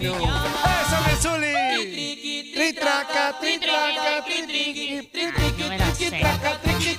[0.00, 0.16] Antonio.
[0.16, 2.52] ¡Eso, Mesuli!
[2.54, 5.64] ¡Tritraca, tritraca, tritriqui, tritriqui,
[5.98, 6.98] tritraca, triqui,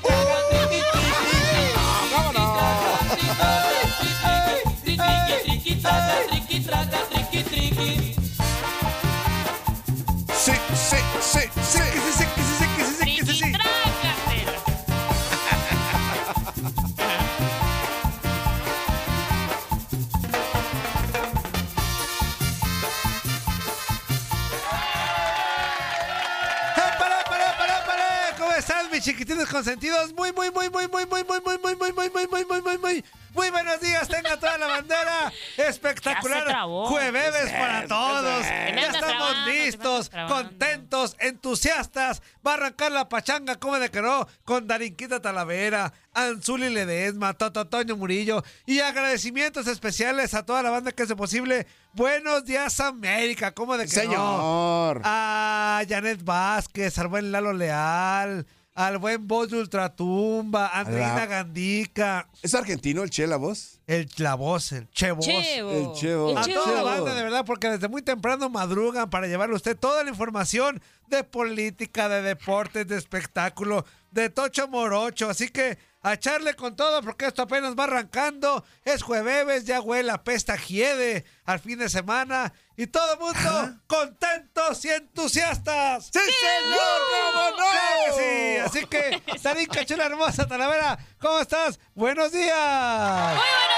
[29.02, 30.14] chiquitines consentidos?
[30.14, 32.78] Muy, muy, muy, muy, muy, muy, muy, muy, muy, muy, muy, muy, muy, muy, muy,
[32.78, 33.04] muy.
[33.34, 35.32] Muy buenos días, tenga toda la bandera.
[35.56, 36.66] Espectacular.
[36.88, 38.44] Jueves para todos.
[38.46, 42.22] Ya estamos listos, contentos, entusiastas.
[42.46, 47.68] Va a arrancar la pachanga, como de que no, con Darinquita Talavera, Anzuli Ledesma, Toto
[47.68, 51.68] Toño Murillo y agradecimientos especiales a toda la banda que hace posible.
[51.94, 54.02] Buenos días, América, como de que no.
[54.02, 55.02] Señor.
[55.06, 62.30] A Janet Vázquez, al buen Lalo Leal, al buen voz de Ultratumba, Andreina La- Gandica,
[62.42, 63.80] ¿Es argentino el Che, la voz?
[63.88, 65.26] el la voz, el Che Voz.
[65.26, 65.72] Chevo.
[65.72, 66.38] El Chevo.
[66.38, 66.86] A El toda la Chevo.
[66.86, 70.82] banda, de verdad, porque desde muy temprano madrugan para llevarle a usted toda la información
[71.08, 75.30] de política, de deportes, de espectáculo, de Tocho Morocho.
[75.30, 78.64] Así que a echarle con todo, porque esto apenas va arrancando.
[78.86, 82.54] Es jueves, ya huele a pesta hiede al fin de semana.
[82.82, 86.06] Y todo el mundo contentos y entusiastas.
[86.06, 87.02] ¡Sí, señor!
[87.32, 87.56] ¿Cómo no?
[87.58, 88.58] ¡Claro que sí!
[88.58, 91.80] Así que, Tarín Cachula Hermosa Talavera, ¿cómo estás?
[91.94, 93.36] ¡Buenos días!
[93.36, 93.71] Muy buenos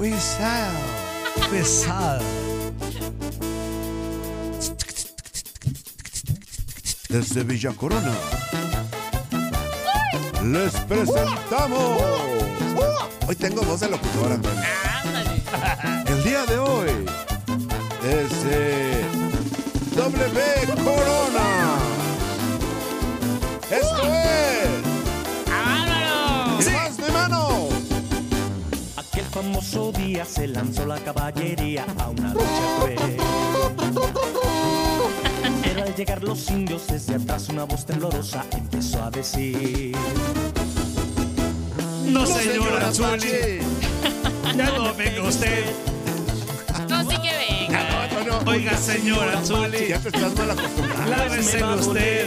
[0.00, 0.72] Wisaya.
[7.08, 8.12] Desde Villa Corona.
[10.44, 12.02] Les presentamos.
[13.26, 14.36] Hoy tengo voz de locutora.
[16.06, 16.90] El día de hoy
[18.02, 19.04] es eh,
[19.96, 21.78] W Corona.
[23.70, 24.68] Esto es.
[25.48, 26.58] ¡Bárbaro!
[26.58, 27.72] Ni más ni menos.
[28.98, 32.46] Aquel famoso día se lanzó la caballería a una lucha
[32.80, 33.16] cruel.
[35.94, 39.94] Al llegar los indios desde atrás una voz temblorosa empezó a decir
[42.04, 43.60] No, señora Zuli.
[44.56, 45.64] Ya no venga usted.
[46.88, 47.30] No, sí que
[47.68, 48.08] venga.
[48.26, 48.50] No.
[48.50, 49.86] Oiga, señora Zuli.
[49.90, 51.10] Ya te estás mal acostumbrado.
[51.10, 52.26] Lávese "Me va a usted.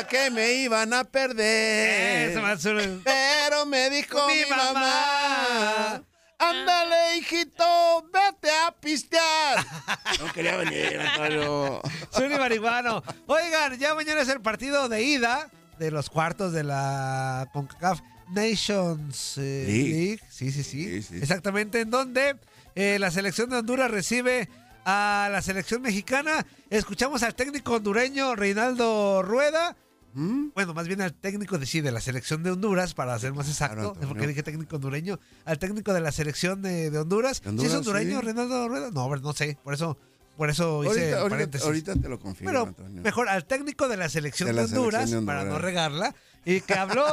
[0.00, 2.30] Sabía que me iban a perder.
[2.30, 2.70] eso.
[3.04, 4.72] Pero me dijo Mi mi, mamá.
[4.72, 6.02] mamá.
[6.38, 9.64] Ándale, hijito, vete a pistear.
[10.20, 11.80] No quería venir, Antonio.
[12.14, 13.02] Zuli marihuano.
[13.26, 18.00] Oigan, ya mañana es el partido de ida de los cuartos de la CONCACAF
[18.30, 19.90] Nations eh, League.
[19.90, 20.20] League.
[20.30, 21.16] Sí, sí, sí, Sí, sí.
[21.18, 22.36] Exactamente, en donde
[22.74, 24.48] eh, la selección de Honduras recibe
[24.84, 26.46] a la selección mexicana.
[26.70, 29.76] Escuchamos al técnico hondureño Reinaldo Rueda.
[30.14, 30.48] ¿Mm?
[30.54, 33.48] Bueno, más bien al técnico de sí, de la selección de Honduras, para ser más
[33.48, 34.28] exacto, Claro, es porque Antonio.
[34.28, 37.40] dije técnico hondureño, al técnico de la selección de, de Honduras.
[37.42, 38.24] ¿De ¿Sí es Honduras, hondureño sí?
[38.26, 38.90] Reinaldo Rueda?
[38.90, 39.96] No, no sé, por eso,
[40.36, 41.66] por eso hice Ahorita, paréntesis.
[41.66, 43.02] ahorita te lo confirmo, Pero Antonio.
[43.02, 45.36] mejor al técnico de la selección De de, la selección Honduras, de Honduras.
[45.42, 46.14] para no regarla,
[46.44, 47.04] y que habló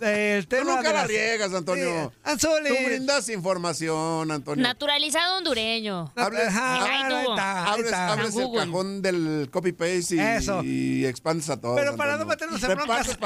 [0.00, 2.12] del Tú tema nunca de la las- riegas, Antonio.
[2.14, 2.68] Sí, Anzuli.
[2.68, 4.62] Tú brindas información, Antonio.
[4.62, 6.12] Naturalizado hondureño.
[6.16, 7.34] Hables- Ajá, Ahí ahí tuvo.
[7.34, 8.12] está, ahí Abres, está.
[8.12, 10.62] abres el cajón del copy-paste y, Eso.
[10.64, 11.78] y expandes a todos.
[11.78, 12.30] Pero para no Antonio.
[12.30, 13.18] meternos en broncas,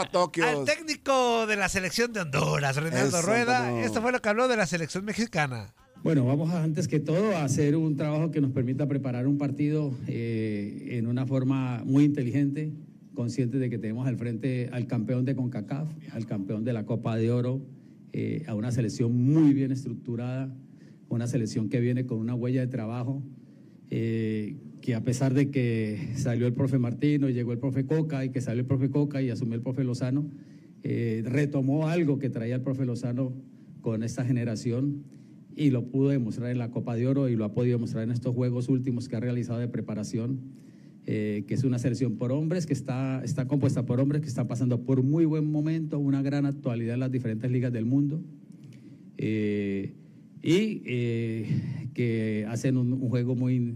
[0.43, 3.85] al técnico de la selección de Honduras, Reinaldo Rueda, Antonio.
[3.87, 5.75] esto fue lo que habló de la selección mexicana.
[6.03, 9.39] Bueno, vamos a, antes que todo a hacer un trabajo que nos permita preparar un
[9.39, 12.73] partido eh, en una forma muy inteligente,
[13.15, 17.17] conscientes de que tenemos al frente al campeón de CONCACAF, al campeón de la Copa
[17.17, 17.63] de Oro,
[18.13, 20.55] eh, a una selección muy bien estructurada,
[21.09, 23.23] una selección que viene con una huella de trabajo,
[23.91, 28.25] eh, que a pesar de que salió el profe Martino y llegó el profe Coca
[28.25, 30.29] y que salió el profe Coca y asumió el profe Lozano,
[30.83, 33.33] eh, retomó algo que traía el profe Lozano
[33.81, 35.05] con esta generación
[35.57, 38.11] y lo pudo demostrar en la Copa de Oro y lo ha podido demostrar en
[38.11, 40.41] estos juegos últimos que ha realizado de preparación,
[41.07, 44.47] eh, que es una selección por hombres, que está, está compuesta por hombres que están
[44.47, 48.23] pasando por muy buen momento, una gran actualidad en las diferentes ligas del mundo.
[49.19, 49.95] Eh,
[50.43, 53.75] y eh, que hacen un, juego muy,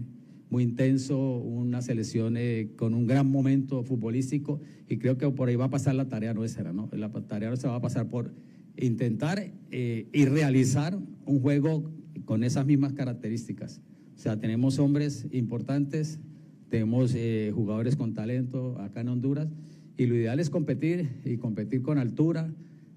[0.49, 2.35] muy intenso, una selección
[2.75, 6.33] con un gran momento futbolístico y creo que por ahí va a pasar la tarea
[6.33, 6.89] nuestra, ¿no?
[6.93, 8.33] La tarea nuestra va a pasar por
[8.75, 11.91] intentar y realizar un juego
[12.25, 13.81] con esas mismas características.
[14.15, 16.19] O sea, tenemos hombres importantes,
[16.69, 19.47] tenemos eh, jugadores con talento acá en Honduras
[19.99, 22.49] y lo ideal es competir y competir con altura,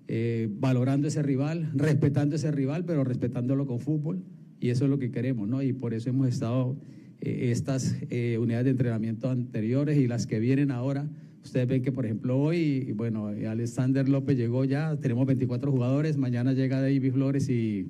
[0.07, 4.23] eh, valorando ese rival, respetando ese rival, pero respetándolo con fútbol.
[4.61, 5.65] Y eso es lo que queremos, ¿no?
[5.65, 6.77] Y por eso hemos estado
[7.21, 11.09] eh, estas eh, unidades de entrenamiento anteriores y las que vienen ahora.
[11.43, 16.53] Ustedes ven que, por ejemplo, hoy, bueno, Alexander López llegó ya, tenemos 24 jugadores, mañana
[16.53, 17.89] llega David Flores y,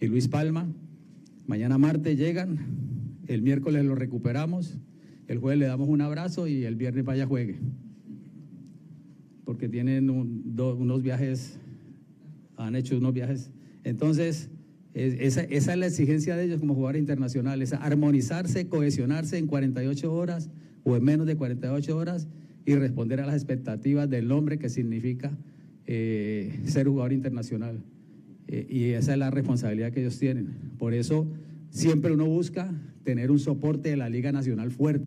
[0.00, 0.66] y Luis Palma,
[1.46, 2.58] mañana martes llegan,
[3.28, 4.76] el miércoles lo recuperamos,
[5.30, 7.58] el jueves le damos un abrazo y el viernes vaya juegue
[9.44, 11.58] porque tienen unos viajes,
[12.56, 13.50] han hecho unos viajes.
[13.82, 14.48] Entonces,
[14.94, 20.12] es- esa, esa es la exigencia de ellos como jugadores internacionales, armonizarse, cohesionarse en 48
[20.14, 20.50] horas
[20.84, 22.28] o en menos de 48 horas
[22.64, 25.36] y responder a las expectativas del nombre que significa
[25.86, 27.82] eh, ser jugador internacional.
[28.46, 30.54] Eh, y esa es la responsabilidad que ellos tienen.
[30.78, 31.26] Por eso
[31.70, 32.72] siempre uno busca
[33.02, 35.06] tener un soporte de la Liga Nacional fuerte.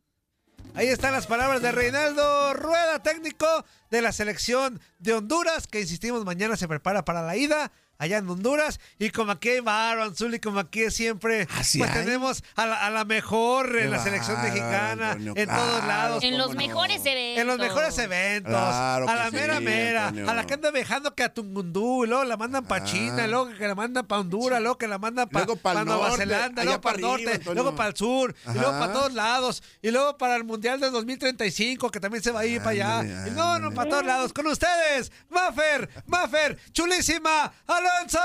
[0.75, 3.45] Ahí están las palabras de Reinaldo Rueda, técnico
[3.91, 8.29] de la selección de Honduras, que insistimos, mañana se prepara para la ida allá en
[8.29, 8.79] Honduras.
[9.00, 11.89] Y como aquí hay Baro, Anzuli, como aquí es siempre, ¿Ah, pues hay?
[11.93, 15.85] tenemos a la, a la mejor Qué en la selección bárbaro, mexicana, Antonio, en todos
[15.85, 16.23] lados.
[16.23, 16.55] En los no.
[16.55, 17.41] mejores eventos.
[17.41, 18.51] En los mejores eventos.
[18.51, 20.07] Claro a la sí, mera mera.
[20.07, 20.29] Antonio.
[20.29, 22.03] A la que anda viajando que a Tungundú.
[22.03, 22.88] Y luego la mandan para Ah.
[22.88, 23.25] China.
[23.25, 24.59] y Luego que la mandan para Honduras.
[24.62, 26.63] Luego que la mandan para Luego pa'l Nueva norte, Zelanda.
[26.63, 27.31] Luego para el norte.
[27.33, 27.53] Antonio.
[27.53, 28.35] luego para el sur.
[28.47, 29.63] Y luego para todos lados.
[29.81, 31.89] Y luego para el Mundial del 2035.
[31.91, 33.27] Que también se va a ir para allá.
[33.27, 34.33] Y no, no, para todos lados.
[34.33, 35.12] Con ustedes.
[35.29, 35.89] Maffer.
[36.07, 36.57] Maffer.
[36.73, 37.53] Chulísima.
[37.85, 38.19] Alonso.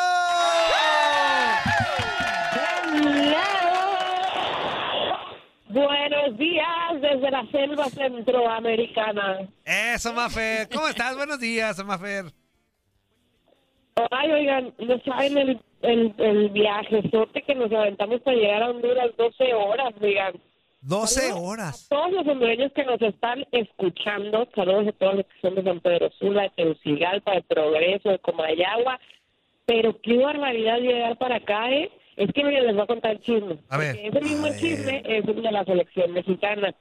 [5.68, 6.66] Buenos días
[7.00, 9.48] desde la selva centroamericana.
[9.64, 10.68] Eso, Maffer.
[10.72, 11.16] ¿Cómo estás?
[11.16, 12.26] Buenos días, Maffer.
[14.10, 19.10] Ay, oigan, no saben el, el, el viajezote que nos aventamos para llegar a Honduras
[19.18, 20.34] 12 horas, oigan.
[20.80, 21.86] 12 Saludos horas.
[21.86, 25.64] a Todos los hondureños que nos están escuchando, saludos a todos los que son de
[25.64, 29.00] San Pedro Sula, de Tegucigalpa, de Progreso, de Comayagua.
[29.68, 31.90] Pero qué barbaridad llegar para acá, ¿eh?
[32.16, 33.58] Es que miren, les voy a contar el chisme.
[33.68, 33.96] A ver.
[34.02, 34.58] Ese mismo A ver.
[34.58, 36.75] chisme es el de la selección mexicana.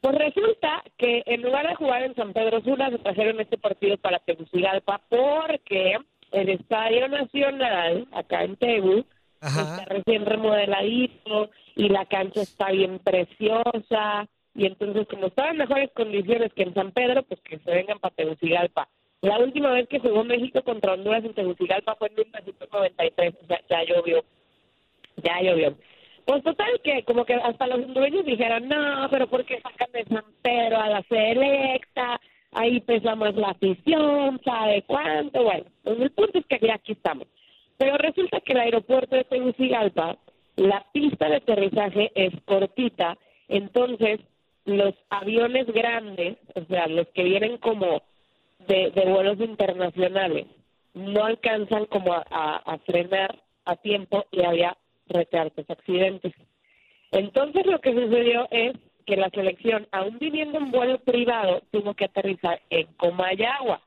[0.00, 3.96] Pues resulta que en lugar de jugar en San Pedro Sula, se trajeron este partido
[3.96, 5.96] para Tegucigalpa porque
[6.30, 9.04] el Estadio Nacional, acá en Tegu,
[9.40, 9.62] Ajá.
[9.62, 14.28] está recién remodeladito y la cancha está bien preciosa.
[14.54, 17.98] Y entonces, como estaba en mejores condiciones que en San Pedro, pues que se vengan
[17.98, 18.88] para Tegucigalpa.
[19.22, 23.60] La última vez que jugó México contra Honduras en Tegucigalpa fue en 1993, o sea,
[23.68, 24.24] ya llovió.
[25.22, 25.76] Ya llovió.
[26.26, 30.04] Pues total que como que hasta los hondureños dijeron, no, pero ¿por qué sacan de
[30.04, 32.20] San Pedro a la selecta?
[32.52, 35.44] Ahí pesa más la afición, ¿sabe cuánto?
[35.44, 37.28] Bueno, pues el punto es que aquí estamos.
[37.78, 40.16] Pero resulta que el aeropuerto de Tegucigalpa,
[40.56, 43.16] la pista de aterrizaje es cortita,
[43.48, 44.20] entonces
[44.64, 48.02] los aviones grandes, o sea, los que vienen como
[48.66, 50.46] de, vuelos internacionales,
[50.94, 54.76] no alcanzan como a, frenar a tiempo y había
[55.08, 56.32] retrasos, accidentes.
[57.12, 62.06] Entonces lo que sucedió es que la selección, aún viniendo en vuelo privado, tuvo que
[62.06, 63.80] aterrizar en Comayagua,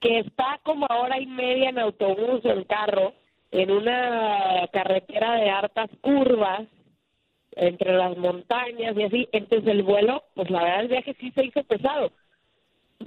[0.00, 3.12] que está como a hora y media en autobús o en carro,
[3.50, 6.66] en una carretera de hartas curvas,
[7.56, 9.28] entre las montañas y así.
[9.32, 12.12] Entonces el vuelo, pues la verdad el viaje sí se hizo pesado.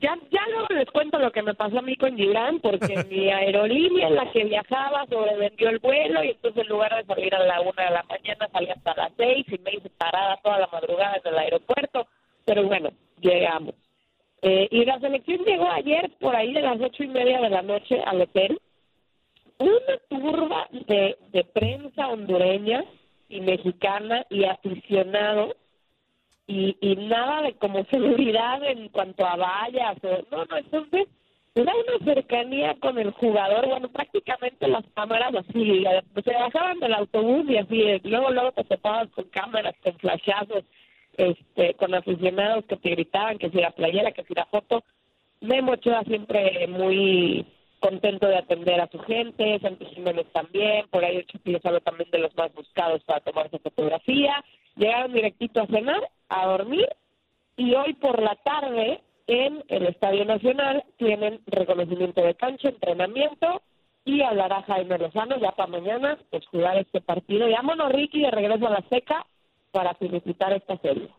[0.01, 3.29] Ya, ya luego les cuento lo que me pasó a mí con Gibran, porque mi
[3.29, 7.39] aerolínea en la que viajaba sobrevendió el vuelo y entonces en lugar de salir a
[7.39, 10.67] la una de la mañana salí hasta las seis y me hice parada toda la
[10.67, 12.07] madrugada en el aeropuerto,
[12.45, 13.75] pero bueno, llegamos.
[14.41, 17.61] Eh, y la selección llegó ayer por ahí de las ocho y media de la
[17.61, 18.59] noche al hotel.
[19.57, 22.83] Una turba de, de prensa hondureña
[23.29, 25.55] y mexicana y aficionados
[26.47, 31.07] y, y nada de como seguridad en cuanto a vallas o no no entonces
[31.55, 35.83] era una cercanía con el jugador bueno prácticamente las cámaras así
[36.23, 40.63] se bajaban del autobús y así eh, luego luego te topabas con cámaras con flashazos
[41.17, 44.83] este con aficionados que te gritaban que si la playera que si la foto
[45.41, 47.45] Memo Ochoa siempre muy
[47.79, 52.09] contento de atender a su gente, Santos Jiménez también, por ahí el Chupillo Salo también
[52.11, 54.43] de los más buscados para tomarse fotografía.
[54.75, 56.87] Llegaron directito a cenar, a dormir,
[57.57, 63.61] y hoy por la tarde en el Estadio Nacional tienen reconocimiento de cancha, entrenamiento,
[64.03, 67.49] y hablará Jaime Lozano ya para mañana, pues jugar este partido.
[67.49, 69.25] Vámonos Ricky de regreso a la seca
[69.71, 71.09] para felicitar esta serie.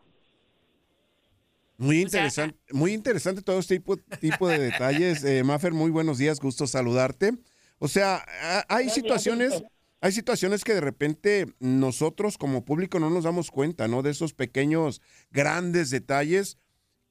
[1.77, 5.23] Muy interesante, muy interesante todo este tipo, tipo de detalles.
[5.23, 7.37] Eh, Mafer, muy buenos días, gusto saludarte.
[7.77, 8.25] O sea,
[8.67, 9.63] hay situaciones,
[10.01, 14.01] hay situaciones que de repente nosotros como público no nos damos cuenta, ¿no?
[14.01, 16.57] De esos pequeños, grandes detalles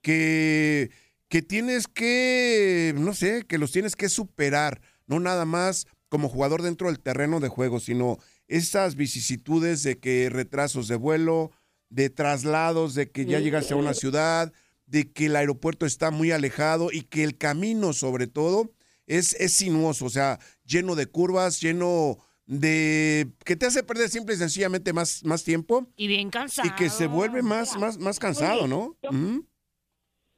[0.02, 0.90] que,
[1.28, 6.62] que tienes que, no sé, que los tienes que superar, no nada más como jugador
[6.62, 8.18] dentro del terreno de juego, sino
[8.48, 11.52] esas vicisitudes de que retrasos de vuelo,
[11.88, 14.52] de traslados, de que ya llegaste a una ciudad,
[14.86, 18.70] de que el aeropuerto está muy alejado y que el camino sobre todo
[19.06, 23.28] es, es sinuoso, o sea, lleno de curvas, lleno de...
[23.44, 26.68] que te hace perder simple y sencillamente más, más tiempo Y bien cansado.
[26.68, 28.96] y que se vuelve más, más, más cansado, ¿no?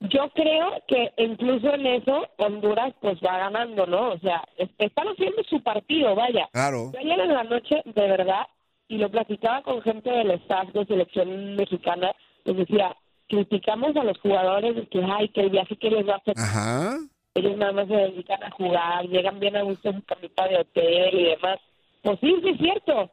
[0.01, 4.13] Yo creo que incluso en eso Honduras pues va ganando, ¿no?
[4.13, 6.49] O sea, es- están haciendo su partido, vaya.
[6.53, 6.93] Claro.
[6.93, 8.43] Yo ayer en la noche, de verdad,
[8.89, 12.13] y lo platicaba con gente del staff de selección mexicana,
[12.45, 12.97] les decía,
[13.29, 16.35] criticamos a los jugadores de que, ay, que el viaje que les va a hacer,
[16.39, 16.99] Ajá.
[17.35, 20.57] ellos nada más se dedican a jugar, llegan bien a gusto en su camita de
[20.57, 21.59] hotel y demás.
[22.03, 23.11] Pues sí, sí es cierto,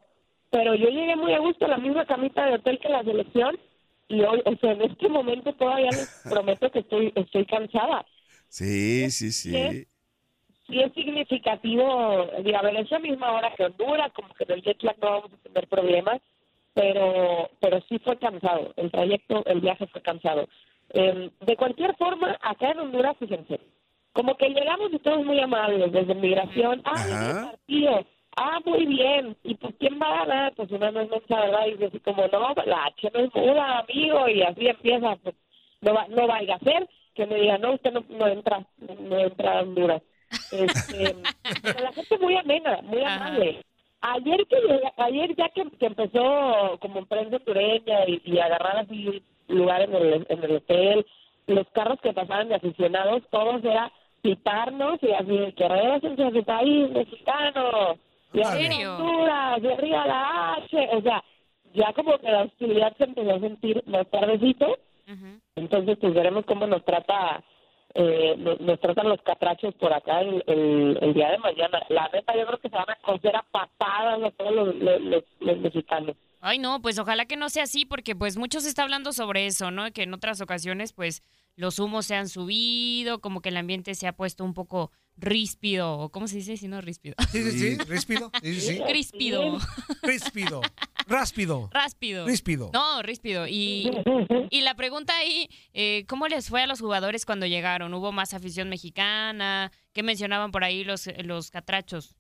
[0.50, 3.58] pero yo llegué muy a gusto a la misma camita de hotel que la selección
[4.08, 8.06] y hoy, o sea, en este momento todavía les prometo que estoy, estoy cansada.
[8.48, 9.88] Sí, sí, sí.
[10.68, 14.52] Sí es significativo, digo, a ver, es la misma hora que Honduras, como que en
[14.52, 16.22] el jet lag no vamos a tener problemas,
[16.74, 20.48] pero, pero sí fue cansado, el trayecto, el viaje fue cansado.
[20.90, 23.60] Eh, de cualquier forma, acá en Honduras, fíjense,
[24.14, 28.06] como que llegamos y todos muy amables, desde migración, ah, partido,
[28.38, 31.68] ah, muy bien, y pues quién va a ganar, pues una no es mensa, ¿verdad?
[31.68, 35.36] Y dice así como, no, la H no es muda, amigo, y así empieza, pues,
[35.82, 38.66] no, va, no vaya a ser que me diga, no, usted no, no entra,
[39.00, 40.02] no entra a Honduras.
[40.52, 41.16] Este,
[41.62, 43.66] pero la gente muy amena, muy amable.
[44.02, 44.58] Ayer que
[44.98, 50.26] ayer ya que, que empezó como prensa hondureña y, y agarrar así lugar en el,
[50.30, 51.06] en el hotel,
[51.48, 56.44] los carros que pasaban de aficionados, todos era pitarnos y así, que regresen a su
[56.44, 57.98] país, mexicano,
[58.34, 58.96] y ¿En serio?
[58.98, 61.24] Honduras, y arriba la H, o sea,
[61.74, 64.66] ya como que la hostilidad se empezó a sentir más tardecito,
[65.08, 65.40] Ujú.
[65.56, 67.44] entonces pues veremos cómo nos trata
[67.96, 71.80] eh, nos, tratan los catrachos por acá el, el, el día de mañana.
[71.90, 75.02] La neta yo creo que se van a coser a patadas a todos los, los,
[75.02, 76.16] los- los mexicanos.
[76.42, 79.48] Ay, no, pues ojalá que no sea así, porque pues mucho se está hablando sobre
[79.48, 79.90] eso, ¿no?
[79.92, 81.24] Que en otras ocasiones, pues,
[81.56, 85.98] los humos se han subido, como que el ambiente se ha puesto un poco ríspido,
[85.98, 87.16] o ¿cómo se dice si no ríspido?
[87.32, 88.32] Sí, sí, sí, ríspido.
[88.42, 88.82] Sí, sí.
[88.86, 89.58] Críspido.
[90.04, 90.62] Ríspido.
[91.08, 91.70] Ráspido.
[91.72, 92.26] Ráspido.
[92.26, 92.72] Ríspido.
[92.74, 93.48] No, ríspido.
[93.48, 93.92] Y,
[94.50, 97.94] y la pregunta ahí, eh, ¿cómo les fue a los jugadores cuando llegaron?
[97.94, 99.72] ¿Hubo más afición mexicana?
[99.94, 102.16] ¿Qué mencionaban por ahí los, los catrachos?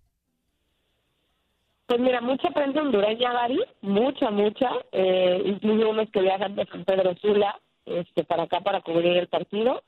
[1.88, 6.84] Pues mira, mucha prensa hondureña, Gary, mucha, mucha, eh, incluso unos que viajan de San
[6.84, 9.84] Pedro Sula este, para acá para cubrir el partido.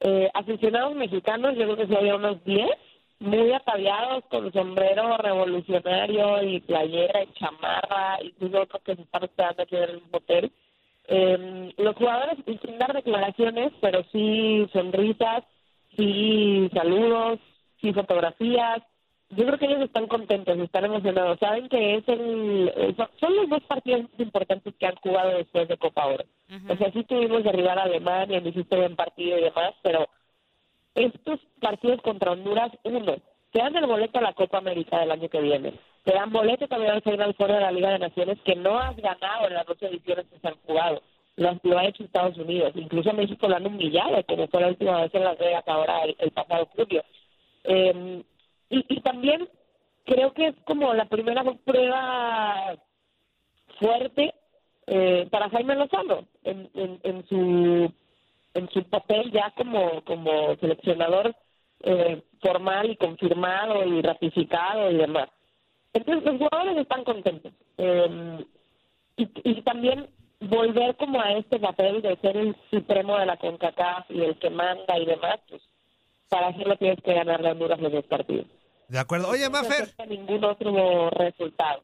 [0.00, 2.66] Eh, aficionados mexicanos, yo creo que sí había unos 10,
[3.20, 9.62] muy ataviados con sombrero revolucionario y playera y chamarra, incluso otros que se están esperando
[9.62, 10.52] aquí en el hotel.
[11.06, 15.44] Eh, los jugadores, y sin dar declaraciones, pero sí sonrisas,
[15.96, 17.40] sí saludos,
[17.80, 18.82] sí fotografías.
[19.30, 21.38] Yo creo que ellos están contentos, están emocionados.
[21.38, 25.76] Saben que es el, son los dos partidos más importantes que han jugado después de
[25.76, 26.24] Copa Oro.
[26.68, 30.08] O sea, sí tuvimos derribar a Alemania, me hiciste buen partido y demás, pero
[30.96, 33.16] estos partidos contra Honduras, uno,
[33.52, 35.74] te dan el boleto a la Copa América del año que viene.
[36.02, 38.96] Te dan boleto también al Final Four de la Liga de Naciones que no has
[38.96, 41.02] ganado en las dos ediciones que se han jugado.
[41.36, 42.72] Lo, lo ha hecho Estados Unidos.
[42.74, 46.16] Incluso México lo han humillado, como fue la última vez en Las Vegas ahora el,
[46.18, 47.04] el pasado julio.
[47.62, 48.24] Eh,
[48.70, 49.48] y, y también
[50.04, 52.76] creo que es como la primera prueba
[53.78, 54.34] fuerte
[54.86, 57.92] eh, para Jaime Lozano en, en, en su
[58.54, 60.02] en su papel ya como
[60.60, 61.34] seleccionador
[61.82, 65.28] eh, formal y confirmado y ratificado y demás.
[65.92, 68.44] Entonces los jugadores están contentos Eh,
[69.16, 70.08] y, y también
[70.40, 74.50] volver como a este papel de ser el supremo de la CONCACAF y el que
[74.50, 75.62] manda y demás, pues
[76.28, 78.46] para hacerlo tienes que ganar las Honduras los dos partidos.
[78.90, 79.28] De acuerdo.
[79.28, 79.82] Oye, No Mafer.
[79.84, 81.82] acepta ningún otro resultado.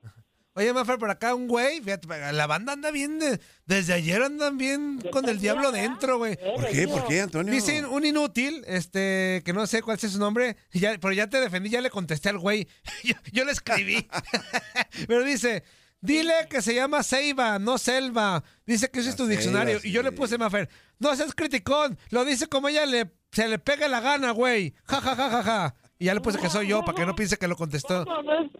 [0.54, 1.80] Oye, Mafer, por acá un güey.
[1.82, 3.18] Fíjate, la banda anda bien.
[3.18, 6.36] de- desde ayer andan bien con el diablo dentro, güey.
[6.36, 6.88] ¿Por qué?
[6.88, 7.52] ¿Por qué, Antonio?
[7.52, 11.28] Dice un inútil, este, que no sé cuál es su nombre, y ya, pero ya
[11.28, 12.66] te defendí, ya le contesté al güey.
[13.04, 14.08] Yo, yo le escribí.
[15.06, 15.62] pero dice,
[16.00, 18.42] dile que se llama Ceiba, no Selva.
[18.64, 19.78] Dice que ese es tu diccionario.
[19.84, 23.58] Y yo le puse, Mafer, no seas criticón, lo dice como ella le, se le
[23.58, 24.74] pega la gana, güey.
[24.86, 25.74] Ja, ja, ja, ja, ja.
[25.98, 28.04] Y ya le puse que soy yo, para que no piense que lo contestó.
[28.04, 28.50] No, no es...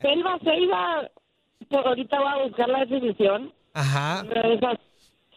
[0.00, 1.10] Selva, Selva,
[1.68, 3.52] por ahorita voy a buscar la definición.
[3.74, 4.22] Ajá.
[4.22, 4.78] De esas,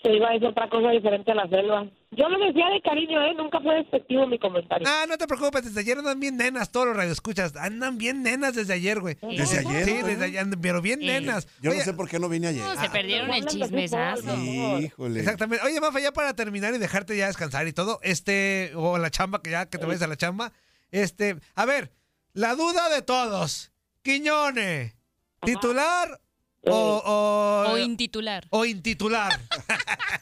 [0.01, 1.85] Selva es otra cosa diferente a la selva.
[2.11, 3.33] Yo lo decía de cariño, ¿eh?
[3.35, 4.87] Nunca fue despectivo mi comentario.
[4.89, 7.55] Ah, no te preocupes, desde ayer andan bien nenas todos los radioescuchas.
[7.55, 9.17] Andan bien nenas desde ayer, güey.
[9.21, 11.05] ¿Desde ayer, Sí, desde ayer, pero bien Sí.
[11.05, 11.47] nenas.
[11.61, 12.63] Yo Oye, no sé por qué no vine ayer.
[12.63, 14.23] No, se perdieron el chismesazo.
[14.23, 15.19] fútbol, Híjole.
[15.19, 15.65] Exactamente.
[15.65, 19.41] Oye, Mafa, ya para terminar y dejarte ya descansar y todo, este, o la chamba,
[19.43, 20.51] que ya que te vayas a la chamba,
[20.91, 21.91] este, a ver,
[22.33, 23.71] la duda de todos.
[24.01, 24.95] Quiñone,
[25.41, 26.19] ¿titular
[26.65, 28.45] o, o, O intitular.
[28.49, 29.31] o intitular?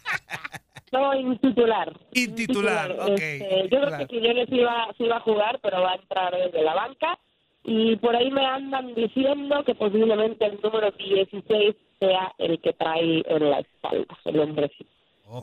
[0.89, 1.91] No, intitular.
[2.13, 5.91] Intitular, ok, Este, yo creo que Quiñones sí va, sí va a jugar, pero va
[5.91, 7.19] a entrar desde la banca.
[7.65, 13.21] Y por ahí me andan diciendo que posiblemente el número 16 sea el que trae
[13.27, 14.89] en la espalda, el hombrecito.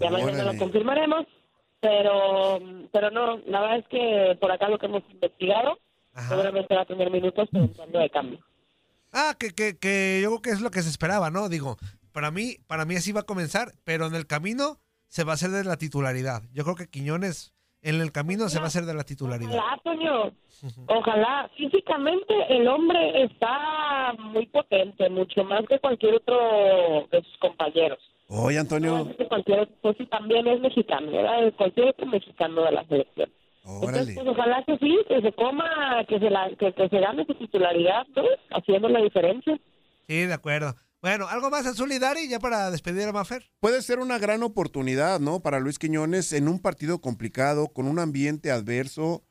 [0.00, 1.26] Ya mañana lo confirmaremos,
[1.84, 2.58] pero
[2.92, 5.78] pero no, la verdad es que por acá lo que hemos investigado,
[6.14, 6.30] Ajá.
[6.30, 8.38] seguramente va a tener minutos, pero entrando de cambio.
[9.12, 11.48] Ah, que, que, que yo creo que es lo que se esperaba, ¿no?
[11.48, 11.76] Digo,
[12.12, 15.34] para mí, para mí así va a comenzar, pero en el camino se va a
[15.34, 16.42] hacer de la titularidad.
[16.52, 19.52] Yo creo que Quiñones en el camino se va a hacer de la titularidad.
[19.52, 20.32] Ojalá, Toño.
[20.86, 21.50] Ojalá.
[21.56, 27.98] Físicamente el hombre está muy potente, mucho más que cualquier otro de sus compañeros.
[28.36, 29.08] Oye, Antonio.
[29.28, 31.46] Cualquier, pues sí, también es mexicano, ¿verdad?
[31.46, 33.30] Es Cualquier otro mexicano de la selección.
[33.64, 37.24] Entonces, pues, ojalá que sí, que se coma, que se, la, que, que se gane
[37.24, 38.24] su titularidad, ¿no?
[38.50, 39.58] Haciendo la diferencia.
[40.06, 40.74] Sí, de acuerdo.
[41.00, 43.44] Bueno, ¿algo más Azul y Dari ya para despedir a Mafer?
[43.60, 45.40] Puede ser una gran oportunidad, ¿no?
[45.40, 49.22] Para Luis Quiñones en un partido complicado, con un ambiente adverso.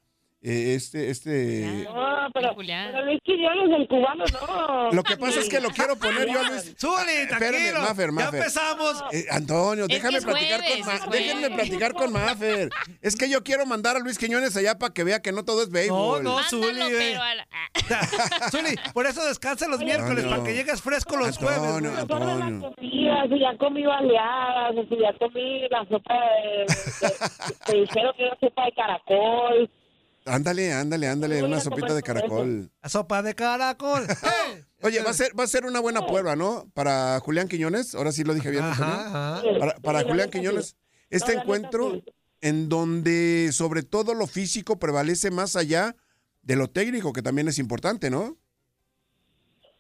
[0.44, 1.86] Eh, este, este.
[1.86, 4.92] No, pero, pero Luis Quiñones, el cubano, no.
[4.92, 6.76] Lo que pasa es que lo quiero poner yo a Luis.
[6.78, 7.82] Zuli, Espérame, tranquilo.
[7.82, 8.36] Mafer, Ya Mafer.
[8.40, 9.04] empezamos.
[9.14, 11.26] Eh, Antonio, Es déjame que es platicar jueves, con Ma- jueves.
[11.28, 12.70] déjenme platicar con Mafer.
[13.02, 15.62] Es que yo quiero mandar a Luis Quiñones allá para que vea que no todo
[15.64, 16.24] es No, béisbol.
[16.24, 16.92] no, Zuli, güey.
[17.14, 18.50] pero a la- ah.
[18.52, 20.30] Zuli, por eso descansa los miércoles, Antonio.
[20.30, 21.58] para que llegues fresco los jueves.
[21.60, 22.74] Antonio, la Antonio.
[22.76, 26.66] comida, si ya comí baleadas, si ya comí la sopa de...
[27.08, 29.70] de- Te dijeron que era sopa de caracol.
[30.26, 32.72] Ándale, ándale, ándale, una sopita de caracol.
[32.82, 34.04] La sopa de caracol.
[34.10, 34.64] ¡Eh!
[34.82, 36.66] Oye, va a ser, va a ser una buena prueba, ¿no?
[36.74, 37.96] Para Julián Quiñones.
[37.96, 38.64] Ahora sí lo dije bien.
[38.64, 39.44] Ajá, ajá.
[39.60, 40.76] Para, para Sí, la Julián Quiñones, sí.
[41.10, 42.02] este encuentro
[42.42, 45.96] en donde sobre todo lo físico prevalece más allá
[46.42, 48.38] de lo técnico, que también es importante, ¿no?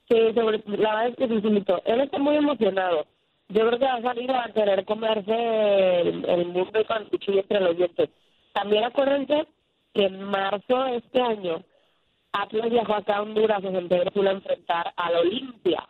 [0.10, 1.66] Sí, sobre, la verdad es que sí.
[1.86, 3.06] Él está muy emocionado.
[3.50, 5.32] Yo creo que va a salir a querer comerse
[6.02, 8.10] el, el mundo con el cuchillo entre los dientes.
[8.54, 9.48] También acuérdense
[9.94, 11.64] que en marzo de este año
[12.34, 15.88] Atlas viajó acá a Honduras, en San Pedro Sula, a enfrentar al Olimpia.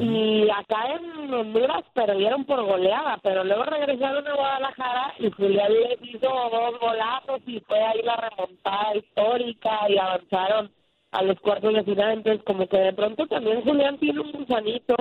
[0.00, 6.02] Y acá en Honduras perdieron por goleada, pero luego regresaron a Guadalajara y Julián les
[6.02, 10.72] hizo dos golazos y fue ahí la remontada histórica y avanzaron
[11.12, 12.14] a los cuartos de final.
[12.14, 14.96] Entonces, como que de pronto también Julián tiene un gusanito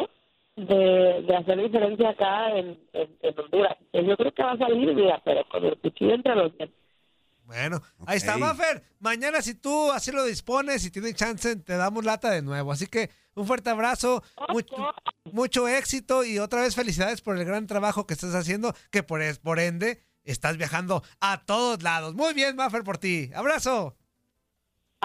[0.56, 3.78] de, de hacer diferencia acá en, en, en Honduras.
[3.92, 6.85] Yo creo que va a salir, mira, pero con el cuchillo entre los dientes.
[7.46, 8.40] Bueno, ahí está, Ok.
[8.42, 8.84] Mafer.
[9.00, 12.72] Mañana, si tú así lo dispones y tienes chance, te damos lata de nuevo.
[12.72, 14.76] Así que un fuerte abrazo, mucho,
[15.32, 19.22] mucho éxito y otra vez felicidades por el gran trabajo que estás haciendo, que por,
[19.22, 22.16] es- por ende estás viajando a todos lados.
[22.16, 23.30] Muy bien, Mafer, por ti.
[23.36, 23.96] Abrazo.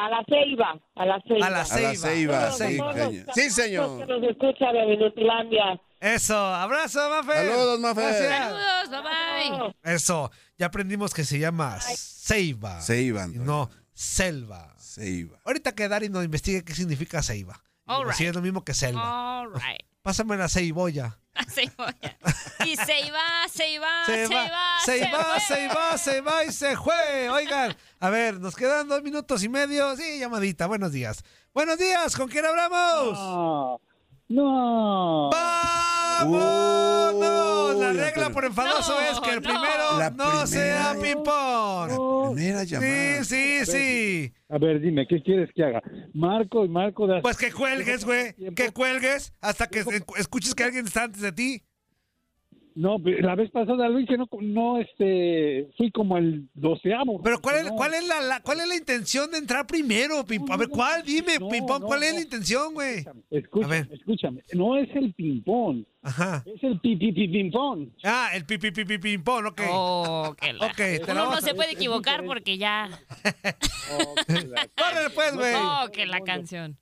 [0.01, 1.47] A la ceiba, a la ceiba.
[1.47, 2.51] A la A la Ceiba.
[2.53, 3.99] ceiba, Todos, sí, señor.
[3.99, 5.81] Que nos escucha de Minutilandia.
[6.01, 7.51] Eso, abrazo, Mafer.
[7.51, 7.95] Saludos.
[7.95, 8.31] Gracias.
[8.31, 9.75] Saludos, bye bye.
[9.95, 12.81] Eso, ya aprendimos que se llama Ceiba.
[12.81, 13.45] Ceiba, y Antonio.
[13.45, 14.75] no selva.
[14.79, 15.39] Ceiba.
[15.45, 17.61] Ahorita que Dari nos investigue qué significa ceiba.
[17.85, 19.41] All Si es lo mismo que selva.
[19.43, 19.83] All right.
[20.03, 21.19] Pásame la ceiboya.
[21.49, 22.16] Cebolla.
[22.66, 23.21] Y se iba,
[23.53, 25.40] se iba, Se se va, iba, se se va, fue.
[25.40, 27.29] se va, se va y se fue.
[27.31, 29.97] Oigan, a ver, nos quedan dos minutos y medio.
[29.97, 30.66] Sí, llamadita.
[30.66, 31.25] Buenos días.
[31.55, 33.19] Buenos días, ¿con quién hablamos?
[33.19, 33.81] No,
[34.29, 35.31] no.
[36.25, 37.75] ¡Vámonos!
[37.77, 42.35] Uy, La regla por enfadoso No, es que el primero La no sea ya- ping-pong.
[42.35, 43.25] Primera llamada.
[43.25, 44.33] Sí, sí, sí.
[44.49, 45.83] A ver, dime, ¿qué quieres que haga?
[46.15, 47.21] Marco y Marco de...
[47.23, 48.35] Pues que cuelgues, güey.
[48.55, 51.63] Que cuelgues hasta que escu- escuches que alguien está antes de ti.
[52.75, 57.21] No, la vez pasada Luis, que no, no, este, fui como el doceavo.
[57.23, 60.25] Pero ¿cuál es, No, cuál es, la, la- cuál es la intención de entrar primero?
[60.25, 61.03] Pim- A ver, ¿cuál?
[61.03, 62.17] Dime, No, no, ¿cuál es no.
[62.19, 63.05] la intención, güey?
[63.31, 63.93] Escúchame, ver.
[63.93, 66.45] escúchame, no es el ping-pong, Ajá.
[66.47, 67.89] es el pi-pi-pi-ping-pong.
[68.05, 69.61] Ah, el pi pi pi pi ping pong, ok.
[69.71, 72.89] Oh, que la- Ok, te la Uno no se puede equivocar porque ya.
[74.77, 75.55] Córrele pues, güey.
[75.57, 76.79] Oh, que la canción.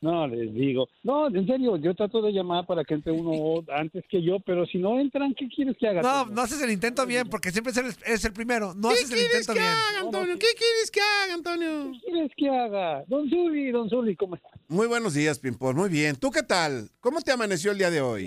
[0.00, 0.88] No, les digo.
[1.02, 4.66] No, en serio, yo trato de llamar para que entre uno antes que yo, pero
[4.66, 6.02] si no entran, ¿qué quieres que haga?
[6.02, 8.74] No, no haces el intento bien porque siempre eres, eres el primero.
[8.74, 9.64] No haces el intento bien.
[10.00, 10.34] Antonio?
[10.38, 11.92] ¿Qué quieres que haga, Antonio?
[11.92, 13.04] ¿Qué quieres que haga?
[13.06, 14.50] Don Zuli, don Zuli, ¿cómo está?
[14.68, 15.76] Muy buenos días, Pimpón.
[15.76, 16.16] Muy bien.
[16.16, 16.90] ¿Tú qué tal?
[17.00, 18.26] ¿Cómo te amaneció el día de hoy?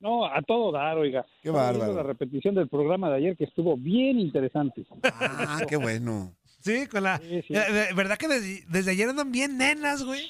[0.00, 1.24] No, a todo dar, oiga.
[1.42, 1.94] Qué bárbaro.
[1.94, 4.84] La repetición del programa de ayer que estuvo bien interesante.
[5.02, 6.34] Ah, qué bueno.
[6.60, 7.18] Sí, con la.
[7.18, 7.54] Sí, sí.
[7.54, 10.20] Eh, ¿Verdad que desde, desde ayer andan bien nenas, güey?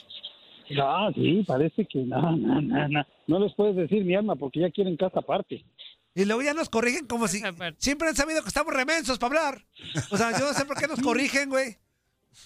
[0.80, 3.06] Ah, sí, parece que no, no, no, no.
[3.26, 5.64] No les puedes decir mi alma porque ya quieren casa aparte.
[6.14, 7.40] Y luego ya nos corrigen como si.
[7.78, 9.66] Siempre han sabido que estamos remensos para hablar.
[10.10, 11.76] O sea, yo no sé por qué nos corrigen, güey.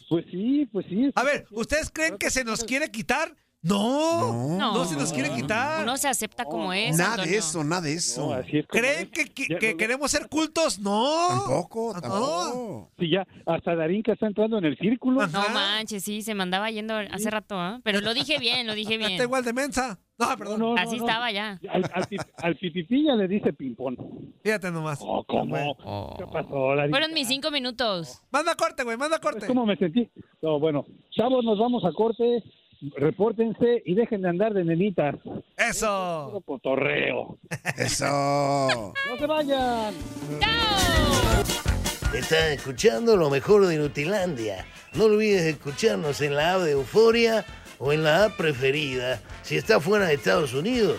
[0.08, 1.10] Pues sí, pues sí.
[1.14, 3.34] A ver, ¿ustedes creen que se nos quiere quitar?
[3.60, 4.84] No, no, No.
[4.84, 5.82] se nos quiere quitar.
[5.82, 6.96] Uno se acepta como es.
[6.96, 7.32] Nada Antonio.
[7.32, 8.32] de eso, nada de No, eso.
[8.34, 9.08] así es como ¿Creen es.
[9.10, 10.78] que, que- Ya, que no, queremos ser cultos?
[10.78, 11.26] No.
[11.28, 12.00] Tampoco, No.
[12.00, 12.92] tampoco.
[13.00, 15.22] Sí, ya, hasta Darinka está entrando en el círculo.
[15.22, 15.48] Ajá.
[15.48, 17.80] No manches, sí, se me andaba yendo hace rato, ¿ah?
[17.82, 19.22] Pero lo dije bien, lo dije Está bien.
[19.22, 19.98] igual de mensa.
[20.18, 20.60] No, perdón.
[20.60, 21.06] No, no, Así no.
[21.06, 21.60] estaba ya.
[21.70, 23.96] Al, al, pi- al pipipí ya le dice ping-pong.
[24.42, 24.98] Fíjate nomás.
[25.02, 25.56] Oh, ¿cómo?
[25.84, 26.14] Oh.
[26.16, 26.90] ¿Qué pasó, Darinka?
[26.96, 28.20] Fueron mis cinco minutos.
[28.30, 29.46] Manda corte, güey, manda ¿Sabes corte.
[29.48, 30.08] ¿Cómo me sentí?
[30.42, 32.42] No, bueno, chavos, nos vamos a corte.
[32.96, 35.16] Repórtense y dejen de andar de nenitas.
[35.56, 36.28] Eso.
[36.30, 37.38] Puro cotorreo.
[37.76, 38.04] Eso.
[38.06, 39.94] No se vayan.
[42.14, 44.64] Estás escuchando lo mejor de Nutilandia.
[44.94, 47.44] No olvides escucharnos en la app de Euforia
[47.78, 50.98] o en la app preferida si estás fuera de Estados Unidos.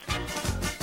[0.00, 0.81] ハハハハ!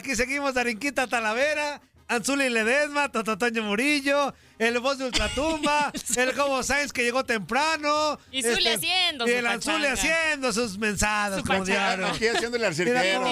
[0.00, 6.92] Aquí seguimos Darinquita Talavera, Anzuli Ledesma, Tototoño Murillo, el voz de Ultratumba, el Gobo Sainz
[6.92, 8.18] que llegó temprano.
[8.32, 12.08] este, Y Zuli haciendo Y el Anzuli haciendo sus mensadas, Su como diario.
[12.08, 13.22] Aquí haciéndole al cirquero.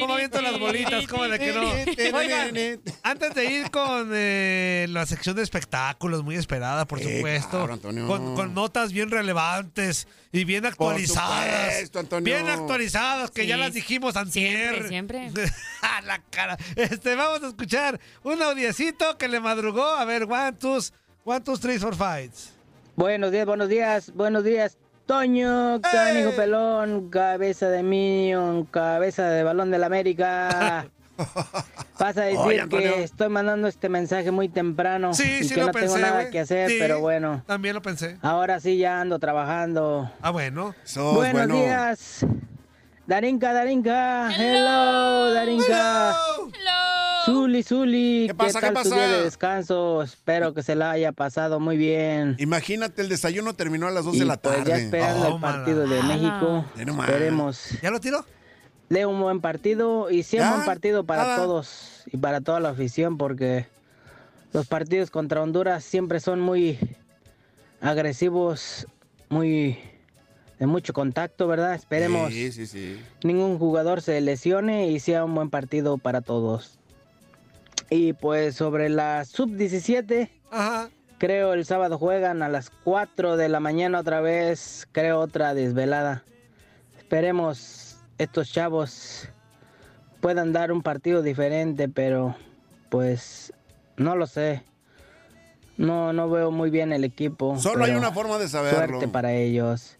[0.00, 2.16] cómo aviento las bolitas, cómo de que no.
[2.18, 7.68] Oigan, antes de ir con eh, la sección de espectáculos, muy esperada, por Eh, supuesto,
[8.06, 11.72] con, con notas bien relevantes y bien actualizadas.
[11.74, 12.24] supuesto, Antonio.
[12.34, 14.88] Bien actualizadas, que ya las dijimos antier.
[14.88, 15.30] Siempre,
[15.82, 16.56] A la cara.
[16.74, 19.84] Este, vamos a escuchar un audiecito que le madrugó.
[19.86, 20.78] A ver, one, two,
[21.24, 22.30] one, two, three, four, five.
[22.96, 24.78] Buenos días, buenos días, buenos días.
[25.06, 30.88] Toño, canijo pelón, cabeza de minion, cabeza de balón de la América.
[31.98, 35.60] Vas a decir Oye, que estoy mandando este mensaje muy temprano Sí, y sí que
[35.60, 38.18] lo no pensé, tengo nada que hacer, Sí, pero bueno, También lo pensé.
[38.20, 40.10] ahora sí ya ando trabajando.
[40.20, 40.74] Ah, bueno.
[40.84, 41.54] Sos Buenos bueno.
[41.56, 42.26] días.
[43.06, 44.30] Darinka, Darinka.
[44.36, 46.16] Hello, Darinka.
[47.26, 48.24] Zuli, Zuli.
[48.28, 48.94] ¿Qué pasa, qué tal tu pasa?
[48.96, 50.02] día de descanso?
[50.02, 52.36] Espero que se la haya pasado muy bien.
[52.38, 54.70] Imagínate, el desayuno terminó a las 2 Y de la pues tarde.
[54.70, 56.64] ya esperando el partido de México.
[56.76, 57.68] Esperemos.
[57.82, 58.24] ¿Ya lo tiró?
[58.88, 61.36] De un buen partido y sí un Ya, buen partido para nada.
[61.36, 63.66] todos y para toda la afición porque
[64.52, 66.78] los partidos contra Honduras siempre son muy
[67.80, 68.86] agresivos,
[69.28, 69.76] muy
[70.60, 71.74] de mucho contacto, ¿verdad?
[71.74, 73.00] Esperemos Sí, sí, sí.
[73.24, 76.78] ningún jugador se lesione y sea un buen partido para todos.
[77.90, 80.28] Y pues sobre la sub-17,
[81.18, 86.24] creo el sábado juegan a las 4 de la mañana otra vez, creo otra desvelada.
[86.98, 89.28] Esperemos estos chavos
[90.20, 92.34] puedan dar un partido diferente, pero
[92.88, 93.52] pues
[93.96, 94.64] no lo sé.
[95.76, 97.58] No, no veo muy bien el equipo.
[97.58, 98.78] Solo hay una forma de saberlo.
[98.78, 99.98] Suerte para ellos.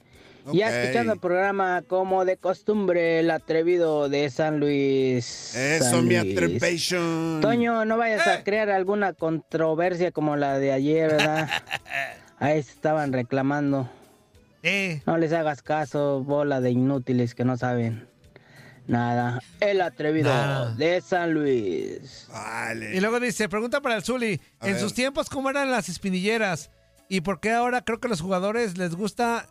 [0.53, 0.73] Ya Ok.
[0.75, 5.55] escuchando el programa como de costumbre, el atrevido de San Luis.
[5.55, 6.33] Eso, San mi Luis.
[6.37, 7.41] attrepation.
[7.41, 8.31] Toño, no vayas Eh.
[8.31, 11.49] a crear alguna controversia como la de ayer, ¿verdad?
[12.39, 13.89] Ahí se estaban reclamando.
[14.63, 15.03] Eh.
[15.07, 18.09] No les hagas caso, bola de inútiles que no saben
[18.87, 19.41] nada.
[19.61, 20.75] El atrevido Nada.
[20.75, 22.29] de San Luis.
[22.93, 24.81] Y luego dice, pregunta para el Zuli, A en ver.
[24.81, 26.71] sus tiempos, ¿cómo eran las espinilleras?
[27.09, 29.47] ¿Y por qué ahora creo que a los jugadores les gusta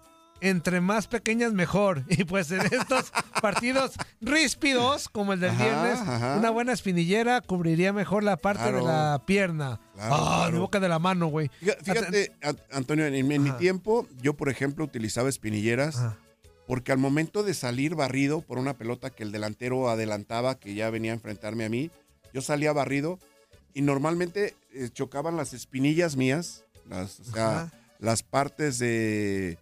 [0.49, 2.03] entre más pequeñas mejor?
[2.09, 6.35] Y pues en estos partidos ríspidos, como el del Ajá, viernes, ajá.
[6.37, 9.79] una buena espinillera cubriría mejor la parte de la pierna.
[9.95, 10.51] Claro, ah, claro.
[10.53, 11.49] mi boca de la mano, güey.
[11.83, 16.01] Fíjate, An- Antonio, en, en mi tiempo, yo, por ejemplo, utilizaba espinilleras
[16.67, 20.89] porque al momento de salir barrido por una pelota que el delantero adelantaba, que ya
[20.89, 21.91] venía a enfrentarme a mí,
[22.33, 23.19] yo salía barrido
[23.75, 29.57] y normalmente eh, chocaban las espinillas mías, las, o sea, las partes de,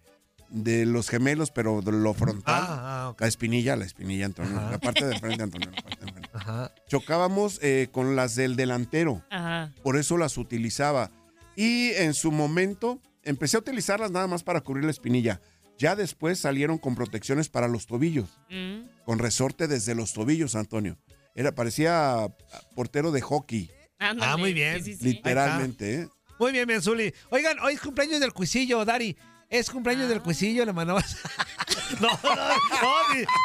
[0.54, 2.42] de los gemelos, pero de lo frontal.
[2.46, 3.16] Ah, ah.
[3.18, 4.56] La espinilla, la espinilla, Antonio.
[4.56, 4.70] Ajá.
[4.70, 5.70] La parte de frente, Antonio.
[5.70, 6.30] la parte de frente.
[6.32, 6.72] Ajá.
[6.88, 9.22] Chocábamos eh, con las del delantero.
[9.30, 9.72] Ajá.
[9.82, 11.10] Por eso las utilizaba.
[11.56, 15.40] Y en su momento empecé a utilizarlas nada más para cubrir la espinilla.
[15.76, 18.86] Ya después salieron con protecciones para los tobillos, Mm.
[19.04, 20.96] con resorte desde los tobillos, Antonio.
[21.34, 22.28] Era, parecía
[22.76, 23.70] portero de hockey.
[23.98, 24.76] Ándale, Ah, muy bien.
[24.84, 25.04] sí, sí, sí.
[25.04, 26.08] Literalmente, ¿eh?
[26.38, 27.12] Muy bien, bien, Zuli.
[27.30, 29.16] Oigan, hoy es cumpleaños del cuisillo, Dari.
[29.50, 30.08] Es cumpleaños Ah.
[30.08, 31.04] del cuisillo, le mandamos.
[32.00, 32.34] no, no,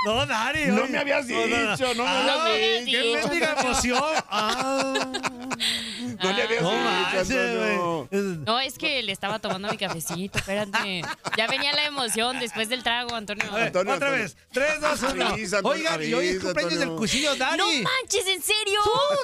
[0.05, 0.67] no, no, Dari.
[0.67, 0.91] No oye.
[0.91, 3.27] me habías dicho, no me Ah, habías ¡Qué dicho.
[3.27, 4.03] mendiga emoción!
[4.29, 4.93] Ah.
[6.21, 8.07] No le No.
[8.11, 11.01] No, es que le estaba tomando mi cafecito, espérate.
[11.37, 13.45] Ya venía la emoción después del trago, Antonio.
[13.51, 14.25] A ver, Antonio, otra Antonio.
[14.25, 14.37] vez.
[14.51, 15.25] 3, 2, 1.
[15.27, 16.89] Avisa, Antonio, Oigan, y hoy es cumpleaños Antonio.
[16.91, 17.57] del cuisillo, Dari.
[17.57, 18.79] ¡No manches, en serio!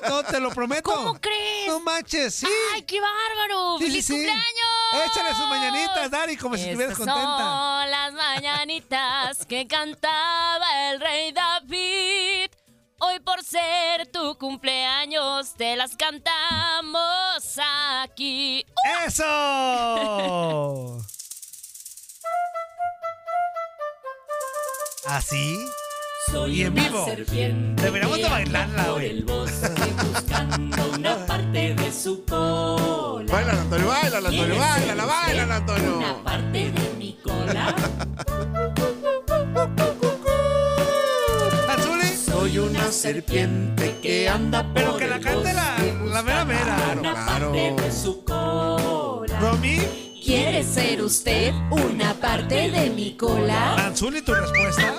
[0.08, 0.84] No, te lo prometo.
[0.92, 1.68] ¿Cómo crees?
[1.68, 2.48] No manches, sí.
[2.74, 3.78] ¡Ay, qué bárbaro!
[3.80, 4.14] Sí, sí, ¡Feliz sí.
[4.14, 5.12] cumpleaños!
[5.12, 7.24] Échale sus mañanitas, Dari, como si estuvieras contenta.
[7.24, 11.95] Son las mañanitas que cantaba el rey David.
[13.08, 17.60] Hoy por ser tu cumpleaños te las cantamos
[18.02, 18.66] aquí.
[19.06, 20.98] ¡Eso!
[25.08, 25.56] ¿Así?
[26.32, 27.06] Soy Y en vivo.
[27.06, 29.12] Deberíamos de bailarla, güey.
[29.12, 33.32] el bosque buscando una parte de su cola.
[33.32, 35.98] Baila, Antonio, baila, Antonio, ¿Quiere baila, baila, Antonio.
[35.98, 37.76] Una parte de mi cola.
[43.06, 46.64] serpiente que anda Pero por que la cante la, la mera mera.
[46.64, 47.52] Claro, una claro.
[47.52, 49.40] parte de su cola.
[49.40, 49.78] ¿Romy?
[50.24, 53.76] ¿Quiere ser usted una parte de mi cola?
[53.76, 54.96] ¿Anzuli, tu respuesta?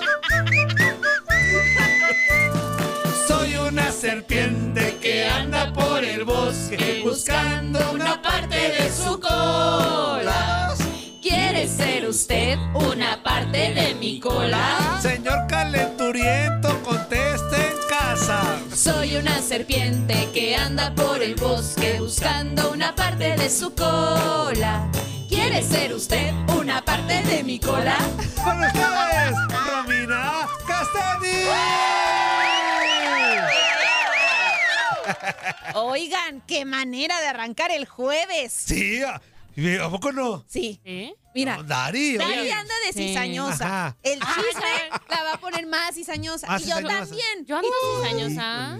[3.27, 10.73] Soy una serpiente que anda por el bosque buscando una parte de su cola.
[11.21, 14.97] ¿Quiere ser usted una parte de mi cola?
[15.01, 17.26] Señor calenturiento, casa.
[18.77, 24.87] Soy una serpiente que anda por el bosque buscando una parte de su cola.
[25.27, 27.97] ¿Quiere ser usted una parte de mi cola?
[28.43, 31.27] Con ustedes, Romina Castani.
[35.73, 38.53] Oigan, qué manera de arrancar el jueves.
[38.53, 39.19] Sí, ¿a
[39.83, 40.45] ¿a poco no?
[40.47, 40.79] Sí.
[40.85, 41.15] ¿Sí?
[41.37, 41.57] Mira.
[41.57, 43.95] No, Dari, anda de cizañosa.
[44.03, 46.47] El chisme la va a poner más cizañosa.
[46.47, 46.99] Más y yo cizañosa.
[47.05, 47.45] también.
[47.45, 47.69] Yo ando
[48.01, 48.79] cizañosa.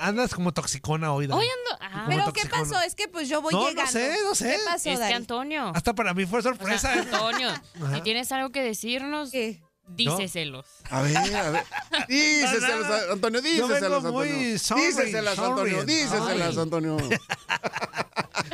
[0.00, 1.40] Andas como toxicona hoy, Dari.
[1.40, 1.78] Hoy ando.
[1.80, 2.80] Ah, Pero ¿qué pasó?
[2.82, 3.90] Es que pues yo voy No, no llegando.
[3.92, 4.50] sé, no sé.
[4.50, 5.14] ¿Qué pasó, es que?
[5.14, 5.72] Antonio.
[5.74, 6.92] Hasta para mí fue o sea, sorpresa.
[6.92, 7.48] Antonio,
[7.94, 9.62] si tienes algo que decirnos, ¿Qué?
[9.88, 10.66] Díceselos.
[10.90, 11.64] A ver, a ver.
[12.08, 13.12] Díceselas, No, no.
[13.12, 14.58] Antonio, muy Antonio.
[14.58, 16.58] sorry, Díceselas, Antonio, díceselas.
[16.64, 16.96] Antonio.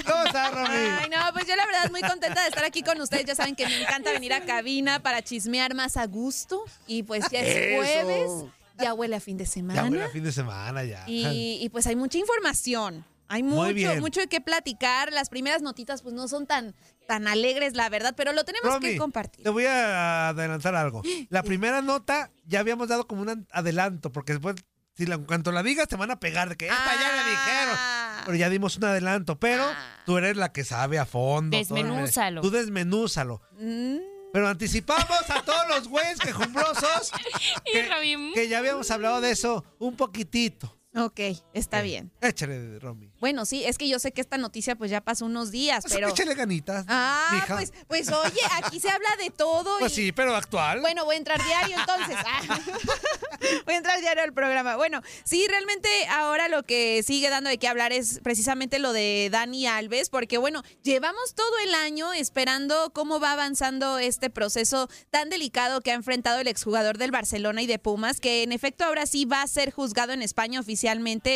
[0.06, 0.68] ¿Cómo estás, Romy?
[0.76, 3.24] Ay, no, pues yo la verdad muy contenta de estar aquí con ustedes.
[3.26, 6.64] Ya saben que me encanta venir a cabina para chismear más a gusto.
[6.86, 8.30] Y pues ya es jueves,
[8.78, 9.82] ya huele a fin de Ya semana.
[9.82, 11.04] huele a fin de semana ya.
[11.06, 13.04] Y, y, pues hay mucha información.
[13.32, 14.00] Hay Muy mucho, bien.
[14.00, 15.12] mucho de qué platicar.
[15.12, 16.74] Las primeras notitas pues no son tan,
[17.06, 19.44] tan alegres, la verdad, pero lo tenemos Romy, que compartir.
[19.44, 21.00] te voy a adelantar algo.
[21.30, 24.56] La primera nota ya habíamos dado como un adelanto, porque después,
[24.94, 27.22] si la, en cuanto la digas, te van a pegar de que esta ya la
[27.22, 27.74] dijeron.
[27.78, 28.22] Ah.
[28.26, 29.64] Pero ya dimos un adelanto, pero
[30.04, 31.56] tú eres la que sabe a fondo.
[31.56, 32.40] Desmenúzalo.
[32.40, 33.40] Tú desmenúzalo.
[33.60, 33.96] Mm,
[34.32, 37.12] Pero anticipamos a todos los güeyes quejumbrosos
[37.66, 40.76] Y que, que ya habíamos hablado de eso un poquitito.
[40.96, 41.20] Ok,
[41.54, 42.10] está bien.
[42.20, 43.10] Échale, Romy.
[43.20, 46.08] Bueno, sí, es que yo sé que esta noticia pues ya pasó unos días, pero...
[46.08, 46.84] Échale ganitas.
[46.88, 47.54] Ah, mija.
[47.56, 49.78] pues, pues oye, aquí se habla de todo.
[49.78, 50.80] Pues y- sí, pero actual.
[50.80, 52.16] Bueno, voy a entrar diario entonces.
[52.32, 52.60] Ah.
[53.64, 54.76] voy a entrar diario al programa.
[54.76, 59.28] Bueno, sí, realmente ahora lo que sigue dando de qué hablar es precisamente lo de
[59.30, 65.30] Dani Alves, porque bueno, llevamos todo el año esperando cómo va avanzando este proceso tan
[65.30, 69.06] delicado que ha enfrentado el exjugador del Barcelona y de Pumas, que en efecto ahora
[69.06, 70.79] sí va a ser juzgado en España oficialmente.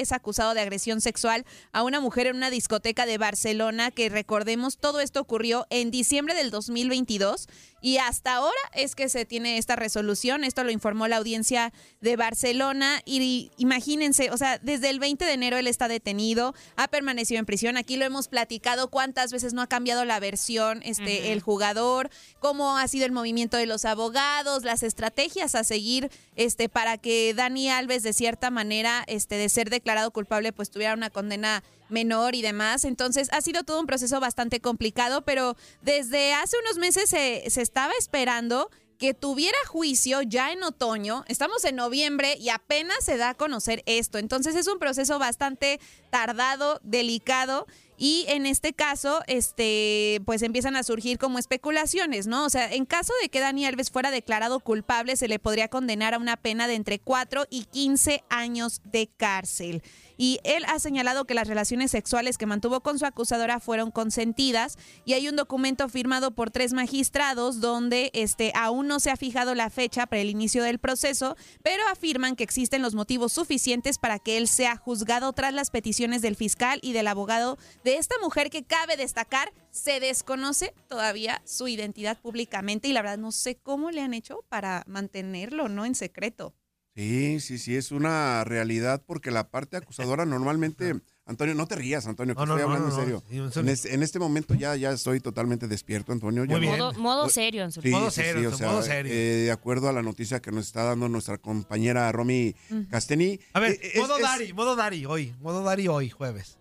[0.01, 4.79] Es acusado de agresión sexual a una mujer en una discoteca de Barcelona, que recordemos,
[4.79, 7.49] todo esto ocurrió en diciembre del 2022
[7.85, 10.43] y hasta ahora es que se tiene esta resolución.
[10.43, 11.71] Esto lo informó la audiencia
[12.01, 16.89] de Barcelona y imagínense, o sea, desde el 20 de enero él está detenido, ha
[16.89, 17.77] permanecido en prisión.
[17.77, 22.09] Aquí lo hemos platicado cuántas veces no ha cambiado la versión este el jugador,
[22.41, 27.35] cómo ha sido el movimiento de los abogados, las estrategias a seguir este para que
[27.35, 31.63] Dani Alves de cierta manera este de ser declarado culpable pues tuviera una condena
[31.95, 32.85] menor y demás.
[32.85, 37.63] Entonces ha sido todo un proceso bastante complicado, pero desde hace unos meses se, se
[37.63, 41.25] estaba esperando que tuviera juicio ya en otoño.
[41.29, 44.19] Estamos en noviembre y apenas se da a conocer esto.
[44.19, 45.81] Entonces es un proceso bastante
[46.11, 52.45] tardado, delicado Y en este caso, este, pues empiezan a surgir como especulaciones, ¿no?
[52.45, 56.15] O sea, en caso de que Dani Alves fuera declarado culpable, se le podría condenar
[56.15, 59.83] a una pena de entre 4 y 15 años de cárcel
[60.17, 64.77] y él ha señalado que las relaciones sexuales que mantuvo con su acusadora fueron consentidas
[65.05, 69.55] y hay un documento firmado por tres magistrados donde este, aún no se ha fijado
[69.55, 74.19] la fecha para el inicio del proceso, pero afirman que existen los motivos suficientes para
[74.19, 78.51] que él sea juzgado tras las peticiones del fiscal y del abogado de esta mujer
[78.51, 83.91] que cabe destacar se desconoce todavía su identidad públicamente y la verdad no sé cómo
[83.91, 86.55] le han hecho para mantenerlo no en secreto.
[86.95, 90.95] Sí, sí, sí, es una realidad porque la parte acusadora normalmente,
[91.27, 93.21] Antonio, no te rías, Antonio, que No, no, estoy no, hablando no, en no.
[93.21, 93.51] serio.
[93.53, 96.45] Sí, En, es- en este momento ya, ya estoy totalmente despierto, Antonio.
[96.45, 96.79] ya Muy no- bien.
[96.79, 97.89] Modo, modo serio, Anzuli.
[97.89, 99.13] Sí, Modo sí, serio, sí, o sea, modo serio.
[99.13, 99.17] eh,
[99.47, 102.55] de acuerdo a la noticia que nos está dando nuestra compañera Romy
[102.91, 103.41] Casteni.
[103.55, 106.59] A ver, eh, es- modo es- Dari, modo Dari hoy, modo Dari hoy, jueves.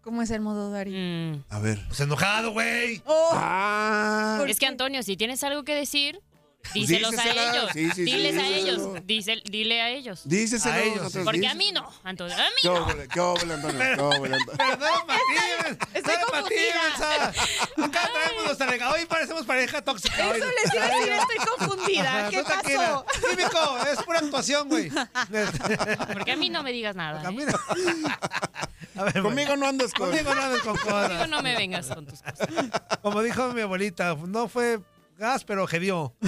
[0.00, 0.92] ¿Cómo es el modo Dari?
[0.92, 1.44] Mm.
[1.50, 1.84] A ver.
[1.88, 3.02] Pues enojado, güey.
[3.04, 6.20] Oh, Ah, Es que Antonio, si tienes algo que decir,
[6.74, 7.70] díselos a ellos.
[7.72, 9.06] Sí, sí, sí, Diles a ellos.
[9.06, 10.20] Dice- dile a ellos.
[10.24, 12.34] díceselo, A ellos, Porque a mí no, Antonio.
[12.36, 12.86] A mí ¿Qué no.
[13.08, 13.78] qué óvole, Antonio?
[13.78, 14.76] ¿Qué óvole, Antonio?
[14.76, 15.06] No ti,
[15.70, 17.28] no Estoy confundida.
[17.84, 20.34] Acá traemos nuestra rega- Hoy parecemos pareja tóxica.
[20.34, 22.28] Eso les iba a decir, estoy confundida.
[22.30, 23.04] ¿Qué pasó?
[23.30, 24.90] Químico, es pura actuación, güey.
[26.12, 27.20] Porque a mí no me digas nada.
[27.20, 27.24] ¿eh?
[27.24, 27.52] Camina.
[28.96, 30.08] A ver, Conmigo no andas con...
[30.08, 31.28] Conmigo no andes con Conmigo cosas.
[31.28, 32.48] no me vengas con tus cosas.
[33.02, 34.80] Como dijo mi abuelita, no fue
[35.18, 36.14] gas, pero gedió.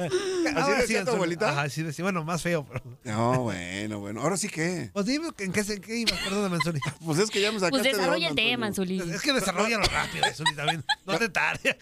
[0.56, 1.50] ¿Así decía tu abuelita?
[1.50, 2.04] Ajá, así decía.
[2.04, 2.66] Bueno, más feo.
[2.68, 2.82] Pero...
[3.04, 4.20] No, bueno, bueno.
[4.20, 4.90] Ahora sí que.
[4.92, 6.80] Pues dime en qué, en qué ibas, perdóname, Anzuli.
[7.04, 9.02] Pues es que ya me sacaste Pues de desarrolla el tema, Antonio.
[9.02, 9.16] Anzuli.
[9.16, 10.84] Es que desarrollalo rápido, Anzuli, también.
[11.06, 11.76] No te tardes.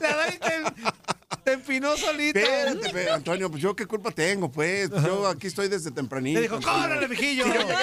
[0.00, 2.38] La Dani te, te empinó solito.
[2.38, 4.90] Espérate, espérate, Antonio, pues yo qué culpa tengo, pues.
[4.90, 6.38] Yo aquí estoy desde tempranito.
[6.38, 7.46] Te dijo, córrele, mijillo.
[7.46, 7.74] Yo te-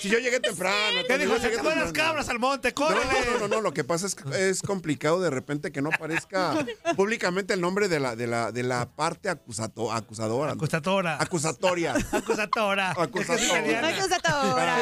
[0.00, 0.76] si yo llegué temprano.
[1.06, 1.40] ¿Qué Antonio, dijo?
[1.40, 3.04] Se te van las cabras al monte, No, córrele.
[3.32, 6.54] no, no, no, lo que pasa es que es complicado de repente que no aparezca
[6.96, 10.52] públicamente el nombre de la, de la, de la parte acusato, acusadora.
[10.52, 11.16] Acusatora.
[11.20, 11.94] Acusatoria.
[12.12, 12.90] Acusatora.
[12.96, 13.80] Acusatora.
[13.88, 14.80] Acusatora.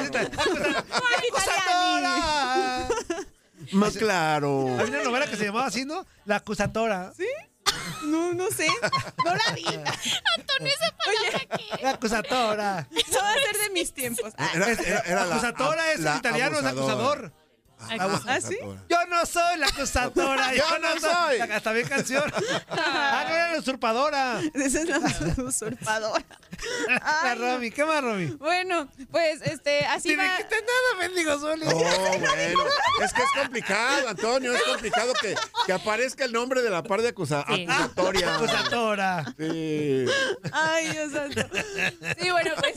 [1.28, 2.88] Acusatora.
[3.72, 4.68] Más claro.
[4.78, 6.04] Había una novela que se llamaba así, ¿no?
[6.26, 7.12] La acusatora.
[7.16, 7.26] ¿Sí?
[8.04, 8.66] No, no sé.
[9.24, 9.64] No la vi.
[9.66, 11.82] Antonio, esa palabra qué.
[11.82, 12.88] La acusatora.
[12.94, 14.32] Eso va a ser de mis tiempos.
[14.54, 17.32] Era, era- era la- acusatora es la en italiano, es acusador.
[17.78, 18.56] ¿Ah, sí?
[18.88, 20.54] Yo no soy la acusadora.
[20.56, 21.38] Yo no soy.
[21.40, 22.24] Hasta bien canción.
[22.68, 24.40] Ah, no era la usurpadora.
[24.54, 24.98] Esa es la
[25.44, 26.24] usurpadora.
[26.88, 27.02] La
[27.32, 27.52] Ay, no.
[27.54, 27.70] Romy.
[27.70, 28.26] ¿Qué más, Romy?
[28.26, 30.24] Bueno, pues este, así Ni va.
[30.24, 31.64] dijiste nada, mendigo Zuli.
[31.66, 32.64] No, bueno.
[33.02, 34.54] Es que es complicado, Antonio.
[34.54, 35.34] Es complicado que,
[35.66, 37.66] que aparezca el nombre de la parte acusa- Sí.
[37.68, 38.34] acusatoria.
[38.36, 39.24] Acusatora.
[39.38, 40.06] Sí.
[40.52, 41.42] Ay, Dios santo.
[42.20, 42.74] Sí, bueno, pues.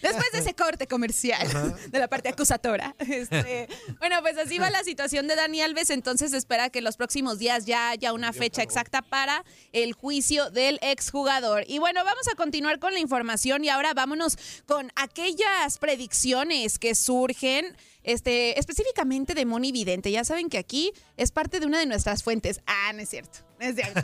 [0.00, 1.46] Después de ese corte comercial
[1.90, 2.94] de la parte acusatora.
[2.98, 5.90] este, bueno, pues así va la situación de Dani Alves.
[5.90, 10.78] Entonces espera que los próximos días ya haya una fecha exacta para el juicio del
[10.82, 11.64] exjugador.
[11.66, 16.94] Y bueno, vamos a continuar con la información y ahora vámonos con aquellas predicciones que
[16.94, 17.76] surgen.
[18.02, 20.10] Este, específicamente de Moni Vidente.
[20.10, 22.62] Ya saben que aquí es parte de una de nuestras fuentes.
[22.66, 23.49] Ah, no es cierto.
[23.60, 24.00] No es cierto.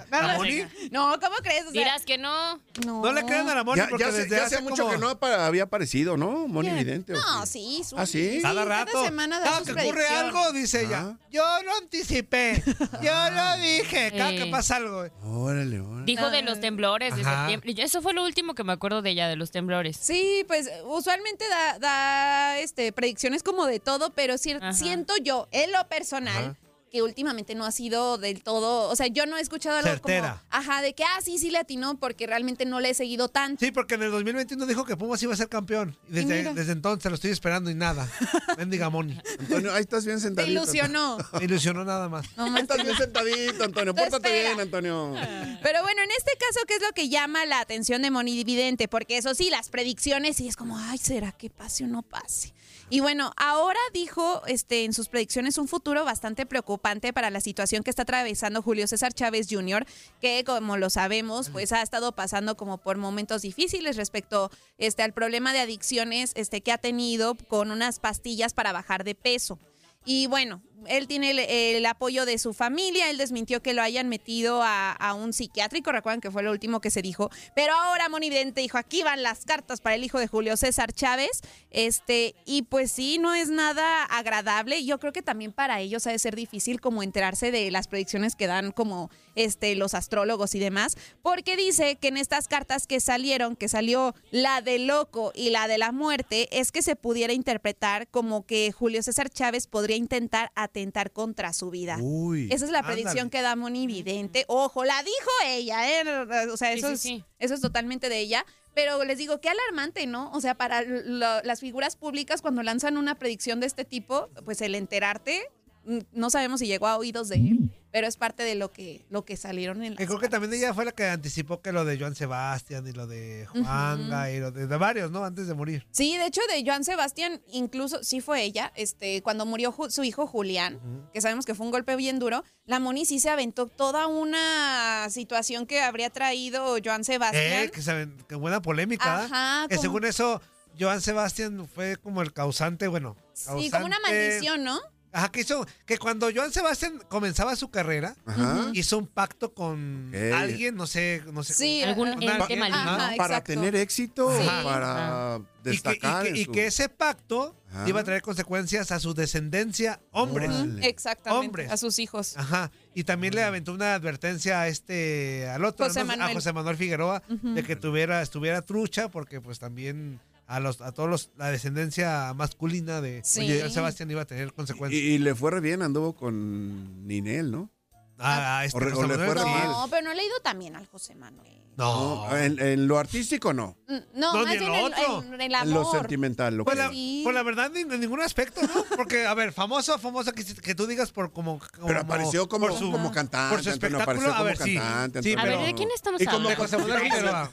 [0.91, 1.63] No, ¿cómo crees?
[1.67, 2.57] O sea, Dirás que no.
[2.85, 3.03] no.
[3.03, 4.91] No le crean a la Moni Ya, porque ya hace, desde ya hace mucho como-
[4.95, 6.47] que no apa- había aparecido, ¿no?
[6.47, 6.79] Moni ¿Quién?
[6.85, 7.15] Vidente.
[7.15, 7.47] ¿o No, qué?
[7.47, 8.39] sí, su- ¿Ah, sí?
[8.43, 9.03] Cada rato.
[9.05, 10.25] semana da Cada sus que ocurre predicciones.
[10.37, 11.01] algo, dice ella.
[11.15, 11.19] Ah.
[11.31, 12.63] Yo lo anticipé.
[13.03, 14.13] Yo lo dije.
[14.17, 14.37] Cada Eh.
[14.39, 15.07] que pasa algo.
[15.25, 16.05] Órale, órale.
[16.05, 17.41] Dijo de los temblores de Ajá.
[17.41, 17.73] septiembre.
[17.77, 19.97] Y Eso fue lo último que me acuerdo de ella, de los temblores.
[20.01, 24.73] Sí, pues usualmente da, da, este, predicciones como de todo, pero cier- Ajá.
[24.73, 26.57] siento yo, en lo personal,
[26.91, 30.43] que últimamente no ha sido del todo, o sea, yo no he escuchado algo Certera.
[30.51, 33.29] como, ajá, de que, ah, sí, sí le atinó, porque realmente no le he seguido
[33.29, 33.65] tanto.
[33.65, 35.97] Sí, porque en el 2021 dijo que Pumas iba a ser campeón.
[36.09, 36.55] Y desde, mira.
[36.55, 38.09] desde entonces lo estoy esperando y nada.
[38.57, 39.19] Mendiga Moni.
[39.41, 40.53] Antonio, ahí estás bien Te sentadito.
[40.53, 41.19] ilusionó.
[41.39, 42.27] Me ilusionó nada más.
[42.37, 43.93] No Ahí más estás que- bien sentadito, Antonio.
[43.95, 44.49] Te Pórtate espera.
[44.49, 45.15] bien, Antonio.
[45.63, 48.89] Pero bueno, en este caso, ¿qué es lo que llama la atención de Moni Vidente?
[48.89, 52.53] Porque eso sí, las predicciones, sí es como, ay, ¿será que pase o no pase?
[52.89, 57.83] Y bueno, ahora dijo este, en sus predicciones un futuro bastante preocupante para la situación
[57.83, 59.85] que está atravesando Julio César Chávez Jr.,
[60.21, 65.13] que como lo sabemos, pues ha estado pasando como por momentos difíciles respecto este, al
[65.13, 69.59] problema de adicciones este, que ha tenido con unas pastillas para bajar de peso.
[70.05, 71.31] Y bueno, él tiene
[71.77, 76.21] el, apoyo de su familia, él desmintió que lo hayan metido a, un psiquiátrico, recuerdan
[76.21, 79.45] que fue lo último que se dijo, pero ahora Moni Vidente dijo, aquí van las
[79.45, 84.05] cartas para el hijo de Julio César Chávez, este, y pues sí, no es nada
[84.05, 87.89] agradable, yo creo que también para ellos ha de ser difícil como enterarse de las
[87.89, 92.87] predicciones que dan como este, los astrólogos y demás, porque dice que en estas cartas
[92.87, 96.97] que salieron, que salió la de loco y la de la muerte, es que se
[96.97, 101.99] pudiera interpretar como que Julio César Chávez podría intentar atentar contra su vida.
[102.01, 102.95] Uy, Esa es la ándale.
[103.03, 104.45] predicción que da Moni Vidente.
[104.49, 106.49] Ojo, la dijo ella, ¿eh?
[106.53, 108.45] O sea, Sí, eso, sí, es, eso es totalmente de ella.
[108.75, 110.31] Pero les digo, qué alarmante, ¿no?
[110.33, 114.61] O sea, para lo- las figuras públicas cuando lanzan una predicción de este tipo, pues
[114.61, 115.49] el enterarte,
[115.87, 119.05] mm, no sabemos si llegó a oídos de él, pero es parte de lo que,
[119.11, 121.85] lo que salieron en las creo que también ella fue la que anticipó que lo
[121.85, 125.25] de Joan Sebastián y lo de Juanga y lo de, de varios, ¿no?
[125.25, 125.87] Antes de morir.
[125.91, 130.27] Sí, de hecho, de Joan Sebastián, incluso sí fue ella, este, cuando murió su hijo
[130.27, 130.81] Julián,
[131.13, 135.09] que sabemos que fue un golpe bien duro, la Moni sí se aventó toda una
[135.11, 137.65] situación que habría traído Joan Sebastián.
[137.65, 139.23] Eh, que, saben, que buena polémica.
[139.23, 139.25] ¿eh?
[139.31, 140.41] Ajá, Que como- según eso,
[140.79, 143.17] Joan Sebastián fue como el causante, bueno.
[143.33, 144.81] Sí, como una maldición, ¿no?
[145.13, 148.67] Ajá, que hizo, que cuando Joan Sebastián comenzaba su carrera, Ajá.
[148.75, 150.33] hizo un pacto con Ok.
[150.35, 151.55] alguien, no sé, no sé.
[151.55, 152.15] Sí, Algún ajá.
[152.15, 152.79] ente alguien, maligno.
[152.81, 153.53] ajá, Ajá, para exacto.
[153.55, 154.47] tener éxito, Sí.
[154.65, 156.23] para Y que, y destacar.
[156.25, 157.89] que- en y su- que ese pacto Ajá.
[157.89, 160.51] iba a traer consecuencias a su descendencia, hombres.
[160.51, 160.87] Órale.
[160.87, 161.71] Exactamente, Hombres.
[161.73, 162.37] a sus hijos.
[162.37, 162.71] Ajá.
[162.95, 166.07] Y también le aventó una advertencia a este, al otro, José ¿no?
[166.07, 166.31] Manuel.
[166.31, 167.55] a José Manuel Figueroa, Ujú.
[167.55, 172.33] de que tuviera, estuviera trucha, porque pues también a los, a todos los, la descendencia
[172.35, 173.47] masculina de Sí.
[173.71, 175.03] Sebastián iba a tener Y, consecuencias.
[175.03, 177.71] y le fue re bien, anduvo con Ninel, ¿no?
[178.19, 179.47] A, a este o re- o le fue re sí.
[179.47, 179.69] mal.
[179.69, 181.53] No, pero no he leído también al José Manuel.
[181.77, 182.27] No.
[182.31, 183.77] No, en, en lo artístico no.
[183.87, 185.23] Mm, No, No, más en bien lo en, otro.
[185.25, 185.99] en el En lo amor.
[185.99, 186.57] sentimental.
[186.57, 187.21] Lo Pues que- la, Sí.
[187.23, 188.69] pues la verdad, ni- en ningún aspecto, ¿no?
[188.97, 191.59] Porque, a ver, famoso, famoso que, que tú digas por como.
[191.75, 193.55] como- Pero apareció como, por su- como cantante.
[193.55, 194.75] por su Antonio, espectáculo, apareció a como ver, sí.
[194.77, 195.23] cantante.
[195.23, 196.49] Sí, A ver, ¿de quién estamos Y como hablando?
[196.49, 197.51] de José Manuel Figueroa.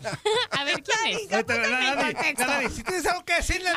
[0.51, 1.29] A ver, ¿quién es?
[1.29, 3.69] La- Si tienes algo que decirle.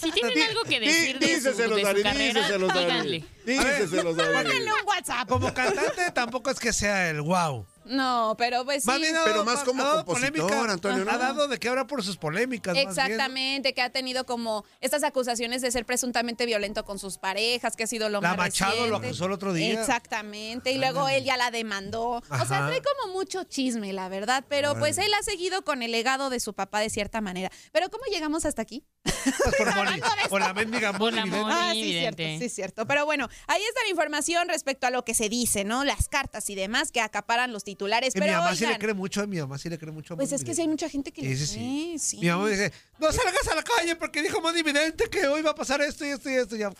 [0.00, 2.66] Si tienen algo que decir de su, Dani, carrera, Dani.
[2.66, 3.24] díganle.
[3.44, 4.48] Dani.
[4.48, 5.28] Pónganle un WhatsApp.
[5.28, 7.66] Como cantante tampoco es que sea el wow.
[7.90, 8.86] No, pero pues sí.
[8.88, 10.72] Más bien Pero más como compositor, polémica.
[10.72, 11.10] Antonio, ¿no?
[11.10, 12.74] Ha dado de qué hablar por sus polémicas.
[12.74, 12.88] más bien.
[12.88, 17.84] Exactamente, que ha tenido como estas acusaciones de ser presuntamente violento con sus parejas, que
[17.84, 19.80] ha sido lo La más Machado lo acusó el otro día.
[19.80, 22.22] Exactamente, y luego él ya la demandó.
[22.30, 25.90] O sea, trae como mucho chisme, la verdad, pero pues él ha seguido con el
[25.90, 27.50] legado de su papá de cierta manera.
[27.72, 28.84] Pero ¿cómo llegamos hasta aquí?
[29.02, 31.52] Pues por, Moni, por la mendiga Por la Moni.
[31.52, 32.48] Ah, sí, cierto, evidente.
[32.48, 32.86] sí, cierto.
[32.86, 35.84] Pero bueno, ahí está la información respecto a lo que se dice, ¿no?
[35.84, 38.12] Las cartas y demás que acaparan los titulares.
[38.14, 40.16] Que mi Pero mamá sí le cree mucho, mi mamá sí le cree mucho.
[40.16, 41.54] pues Moni es que sí hay mucha gente que le sí, sí.
[41.54, 42.18] cree, sí.
[42.18, 45.50] Mi mamá dice, no salgas a la calle porque dijo Moni Vidente que hoy va
[45.50, 46.56] a pasar esto y esto y esto.
[46.56, 46.70] Ya.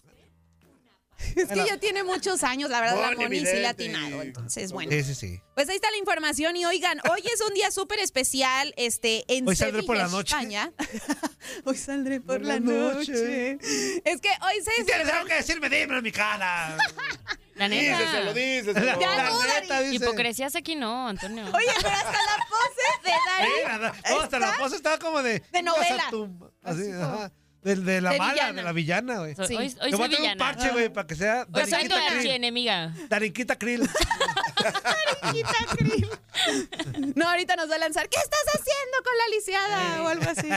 [1.36, 3.96] Es que ya tiene muchos años, la verdad, la Moni Moni sí le ha Vidente.
[3.98, 4.22] atinado.
[4.22, 4.90] Entonces, bueno.
[4.90, 5.40] Sí, sí, sí.
[5.54, 9.46] Pues ahí está la información y oigan, hoy es un día súper especial este, en
[9.46, 10.34] Hoy saldré Sevilla, por la noche.
[10.34, 10.72] España.
[11.64, 13.58] hoy saldré por, Por la, la noche.
[14.04, 16.76] Es que hoy se tienes algo que decirme, dímelo en mi cara.
[17.60, 18.32] La neta.
[18.32, 19.96] Díceselo, Ya no, neta, dice.
[20.04, 21.44] Hipocresías aquí no, Antonio.
[21.54, 23.92] Oye, pero hasta la pose de Dari.
[24.02, 25.40] Sí, hasta la voz estaba como de.
[25.52, 26.04] De novela.
[26.06, 26.10] Así,
[26.62, 27.32] Así como- ajá.
[27.62, 28.52] De, de la De mala, villana.
[28.54, 29.34] de la villana, güey.
[29.46, 29.54] Sí.
[29.54, 30.38] Hoy, hoy Te voy soy a tener un villana.
[30.38, 32.94] parche, güey, para que sea Hoy soy tu archienemiga.
[33.10, 33.88] Darinquita Krill.
[37.14, 38.08] No, ahorita nos va a lanzar.
[38.08, 40.02] ¿Qué estás haciendo con la lisiada?
[40.02, 40.48] O algo así.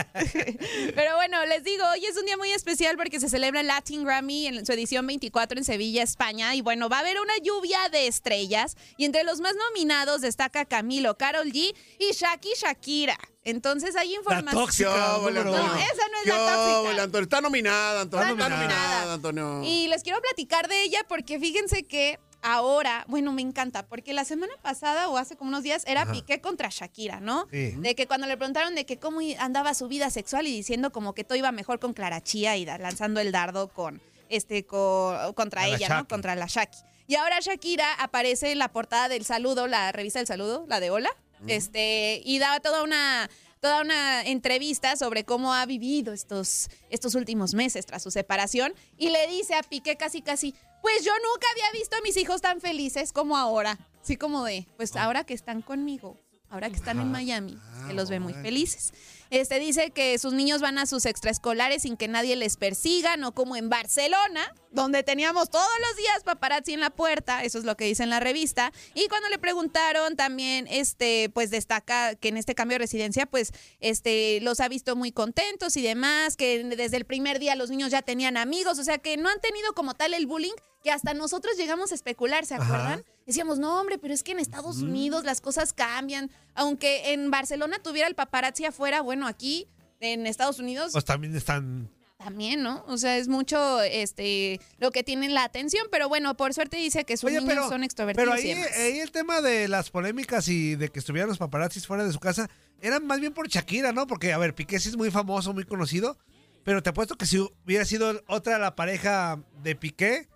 [0.94, 4.04] Pero bueno, les digo, hoy es un día muy especial porque se celebra el Latin
[4.04, 6.54] Grammy en su edición 24 en Sevilla, España.
[6.54, 8.76] Y bueno, va a haber una lluvia de estrellas.
[8.96, 13.18] Y entre los más nominados destaca Camilo, Carol G y Shaki Shakira.
[13.44, 14.62] Entonces hay La información.
[14.64, 15.16] tóxica.
[15.18, 15.62] Número Antonio.
[15.66, 17.02] No, esa no es la tóxica.
[17.02, 17.22] Antonio.
[17.24, 18.32] Está nominada, Antonio.
[18.32, 19.12] Está Está nominada.
[19.14, 19.62] Antonio.
[19.64, 24.24] Y les quiero platicar de ella porque fíjense que ahora, bueno, me encanta, porque la
[24.24, 26.12] semana pasada o hace como unos días era Ajá.
[26.12, 27.46] Piqué contra Shakira, ¿no?
[27.50, 27.72] Sí.
[27.78, 31.14] De que cuando le preguntaron de que cómo andaba su vida sexual y diciendo como
[31.14, 35.62] que todo iba mejor con Clara Chía y lanzando el dardo con este co- contra
[35.62, 36.08] A la ella, ¿no?
[36.08, 36.78] Contra la Shaki.
[37.06, 40.90] Y ahora Shakira aparece en la portada del Saludo, la revista del Saludo, la de
[40.90, 41.10] Hola,
[41.46, 43.28] este, y da toda una
[43.60, 49.08] toda una entrevista sobre cómo ha vivido estos, estos últimos meses tras su separación y
[49.08, 52.60] le dice a Piqué casi casi, pues yo nunca había visto a mis hijos tan
[52.60, 53.78] felices como ahora.
[54.02, 56.18] Así como de, pues ahora que están conmigo,
[56.50, 58.92] ahora que están en Miami, que los ve muy felices.
[59.30, 63.32] Este dice que sus niños van a sus extraescolares sin que nadie les persiga, no
[63.34, 67.76] como en Barcelona, donde teníamos todos los días paparazzi en la puerta, eso es lo
[67.76, 68.72] que dice en la revista.
[68.94, 73.52] Y cuando le preguntaron también, este, pues destaca que en este cambio de residencia, pues,
[73.80, 77.90] este, los ha visto muy contentos y demás, que desde el primer día los niños
[77.90, 81.14] ya tenían amigos, o sea que no han tenido como tal el bullying que hasta
[81.14, 83.02] nosotros llegamos a especular, ¿se Ajá.
[83.26, 86.30] Decíamos, no, hombre, pero es que en Estados Unidos las cosas cambian.
[86.54, 89.66] Aunque en Barcelona tuviera el paparazzi afuera, bueno, aquí
[90.00, 91.88] en Estados Unidos Pues también están.
[92.18, 92.84] también, ¿no?
[92.86, 97.04] O sea, es mucho este lo que tienen la atención, pero bueno, por suerte dice
[97.04, 98.76] que sus Oye, niños pero, son extrovertidos pero ahí, y demás.
[98.76, 102.20] ahí el tema de las polémicas y de que estuvieran los paparazzis fuera de su
[102.20, 102.48] casa
[102.82, 104.06] eran más bien por Shakira, ¿no?
[104.06, 106.18] Porque, a ver, Piqué sí es muy famoso, muy conocido,
[106.64, 110.28] pero te apuesto que si hubiera sido otra la pareja de Piqué,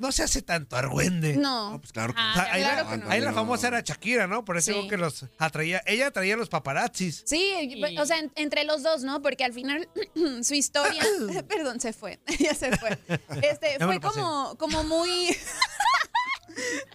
[0.00, 1.36] no se hace tanto argüende.
[1.36, 1.78] No.
[1.80, 3.10] pues claro O sea, ahí, claro la, que no.
[3.10, 4.44] ahí la famosa era Shakira, ¿no?
[4.44, 4.76] Por eso Sí.
[4.76, 5.82] digo que los atraía.
[5.86, 7.22] Ella atraía a los paparazzis.
[7.26, 9.22] Sí, o sea, en- entre los dos, ¿no?
[9.22, 9.88] Porque al final
[10.42, 11.02] su historia,
[11.48, 12.98] perdón, se fue, ya se fue.
[13.42, 15.36] Este, Ya fue como, como muy,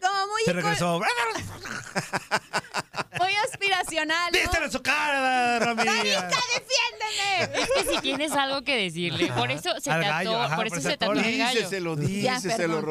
[0.01, 0.99] como muy, Se regresó.
[3.19, 4.39] muy aspiracional, ¿no?
[4.39, 5.83] ¡Díselo en su cara, Rami!
[5.83, 7.61] ¡Danica, defiéndeme!
[7.61, 10.93] Es que si tienes algo que decirle, por eso se Al ajá, por eso se
[10.93, 11.59] el gallo.
[11.59, 12.81] Díceselo, díceselo.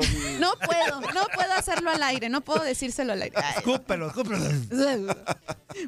[0.40, 3.36] No puedo, no puedo hacerlo al aire, no puedo decírselo al aire.
[3.56, 4.38] Escúpelo, escúpelo.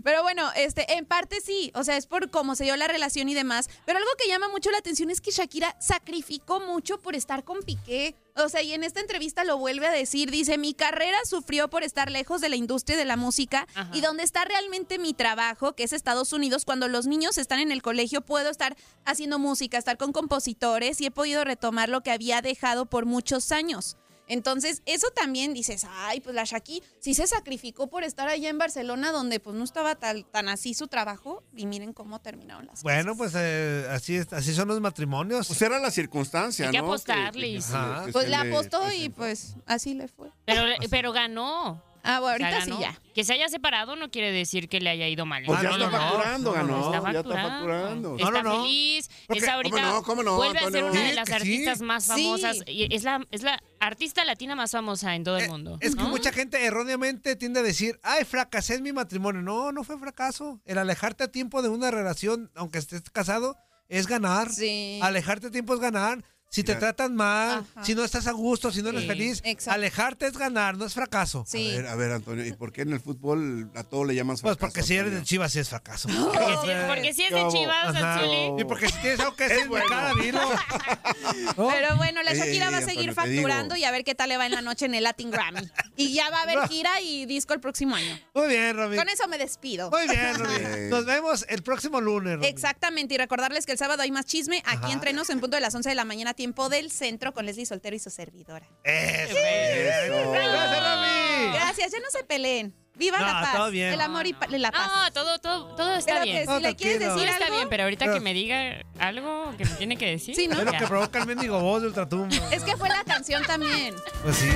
[0.05, 3.29] Pero bueno, este, en parte sí, o sea, es por cómo se dio la relación
[3.29, 3.69] y demás.
[3.87, 7.63] Pero algo que llama mucho la atención es que Shakira sacrificó mucho por estar con
[7.63, 8.15] Piqué.
[8.39, 11.83] O sea, y en esta entrevista lo vuelve a decir, dice, mi carrera sufrió por
[11.83, 13.91] estar lejos de la industria de la música Ajá.
[13.93, 17.73] y donde está realmente mi trabajo, que es Estados Unidos, cuando los niños están en
[17.73, 22.13] el colegio, puedo estar haciendo música, estar con compositores y he podido retomar lo que
[22.13, 23.97] había dejado por muchos años.
[24.29, 28.59] Entonces, eso también dices, ay, pues la Shaki sí se sacrificó por estar allá en
[28.59, 32.83] Barcelona, donde pues no estaba tan, tan así su trabajo, y miren cómo terminaron las
[32.83, 35.49] Bueno, pues eh, así, es- así son los matrimonios.
[35.49, 36.85] Pues era la circunstancia, Hay que ¿no?
[36.85, 37.79] apostarle y se sí.
[37.79, 40.31] le- que Pues le apostó y pues así le fue.
[40.45, 41.83] Pero, pero ganó.
[42.09, 43.01] Ah, bueno, O sea, ahorita sí ya.
[43.15, 45.45] Que se haya separado no quiere decir que le haya ido mal.
[45.45, 46.79] Pues ya Ah, no, está no, no, facturando, no, no, ganó.
[46.91, 46.95] no.
[46.97, 48.17] Está ya está facturando.
[48.17, 48.63] Está no, no.
[48.63, 49.11] feliz.
[49.29, 49.77] Es ahorita.
[49.77, 50.03] ¿Cómo no?
[50.03, 52.11] ¿Cómo no, Vuelve a ser una de las artistas más Sí.
[52.11, 52.59] famosas.
[52.67, 55.79] y Es la, es la artista latina más famosa en todo el Eh, mundo.
[55.81, 56.09] Es que ¿no?
[56.09, 59.43] mucha gente erróneamente tiende a decir, ay, fracasé en mi matrimonio.
[59.43, 60.61] No, no fue fracaso.
[60.65, 63.57] El alejarte a tiempo de una relación, aunque estés casado,
[63.89, 64.51] es ganar.
[64.51, 65.01] Sí.
[65.03, 66.25] Alejarte a tiempo es ganar.
[66.51, 67.85] Si te tratan mal, Ajá.
[67.85, 69.75] si no estás a gusto, si no eres Sí, feliz, exacto.
[69.75, 71.45] alejarte es ganar, no es fracaso.
[71.47, 71.73] Sí.
[71.73, 74.41] A ver, a ver, Antonio, ¿y por qué en el fútbol a todo le llamas
[74.41, 76.09] Pues fracaso, porque si eres de Chivas sí es fracaso.
[76.33, 77.49] Porque si, porque si es de.
[77.51, 77.95] Chivas.
[77.95, 78.63] Anzuli.
[78.63, 79.87] Y porque si tienes algo que decir, bueno.
[79.89, 80.41] cara, dilo.
[81.57, 81.69] ¿No?
[81.69, 84.29] Pero bueno, la Shakira ey, va a seguir Antonio, facturando y a ver qué tal
[84.31, 85.69] le va en la noche en el Latin Grammy.
[85.97, 88.19] Y ya va a haber gira y disco el próximo año.
[88.35, 88.97] Muy bien, Romy.
[88.97, 89.91] Con eso me despido.
[89.91, 90.89] Muy bien, Romy.
[90.89, 92.47] Nos vemos el próximo lunes, Romy.
[92.47, 94.93] Exactamente, y recordarles que el sábado hay más chisme aquí Ajá.
[94.93, 97.67] entre nos en punto de las 11 de la mañana, tiempo del centro, con Leslie
[97.67, 98.65] Soltero y su servidora.
[98.85, 99.37] Eso.
[99.37, 100.31] Eso.
[100.31, 101.53] Gracias, Romy.
[101.53, 102.73] Gracias, ya no se peleen.
[102.95, 103.93] Viva No, la paz, todo bien.
[103.93, 104.89] el amor y pa- la paz.
[104.89, 106.37] No, todo, todo, todo está Pero bien.
[106.47, 107.07] que si le quieres tranquilo.
[107.07, 109.97] Todo decir está algo, bien, pero ahorita Pero- que me diga algo que me tiene
[109.97, 110.35] que decir.
[110.37, 110.59] Sí, ¿no?
[110.59, 112.29] Es lo que provoca el mendigo voz de Ultratumba.
[112.53, 113.95] es que fue la canción también.
[114.23, 114.49] Pues sí.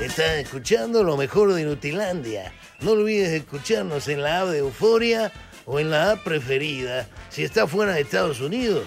[0.00, 2.52] Estás escuchando lo mejor de Nutilandia.
[2.80, 5.30] No olvides escucharnos en la app de Euforia
[5.66, 8.86] o en la app preferida si estás fuera de Estados Unidos.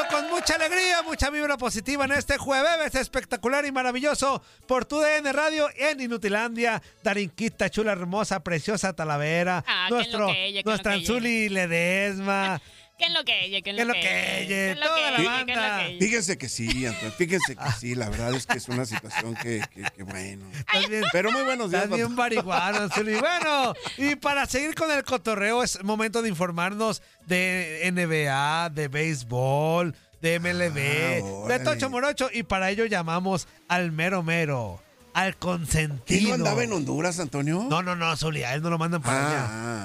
[0.00, 5.30] Con mucha alegría, mucha vibra positiva en este jueves espectacular y maravilloso por tu DN
[5.32, 6.82] Radio en Inutilandia.
[7.02, 9.62] Darinquita, chula, hermosa, preciosa Talavera.
[9.66, 10.92] Ah, ¿qué es nuestro, que nuestra?
[10.94, 12.60] Anzuli Ledesma.
[13.02, 13.60] ¿Qué es lo que ella?
[13.62, 14.80] ¿Qué es ¿Qué lo que ella?
[14.80, 15.84] Toda la ¿Qué es lo que banda.
[15.86, 15.98] ella?
[15.98, 19.60] Fíjense que sí, Antonio, fíjense que sí, la verdad es que es una situación que,
[19.74, 20.44] que- que bueno.
[20.52, 21.82] Estás bien, Pero muy buenos días.
[21.84, 23.14] estás bien marihuana, Anzuli.
[23.16, 29.94] Bueno, y para seguir con el cotorreo es momento de informarnos de NBA, de béisbol,
[30.20, 31.64] de MLB, de Ah, órale.
[31.64, 32.30] Tocho Morocho.
[32.32, 34.80] Y para ello llamamos al mero mero,
[35.14, 36.28] al ¿Quién consentido.
[36.28, 37.66] no andaba en Honduras, Antonio?
[37.68, 39.28] No, no, no, Zuli, a él no lo mandan para Ah,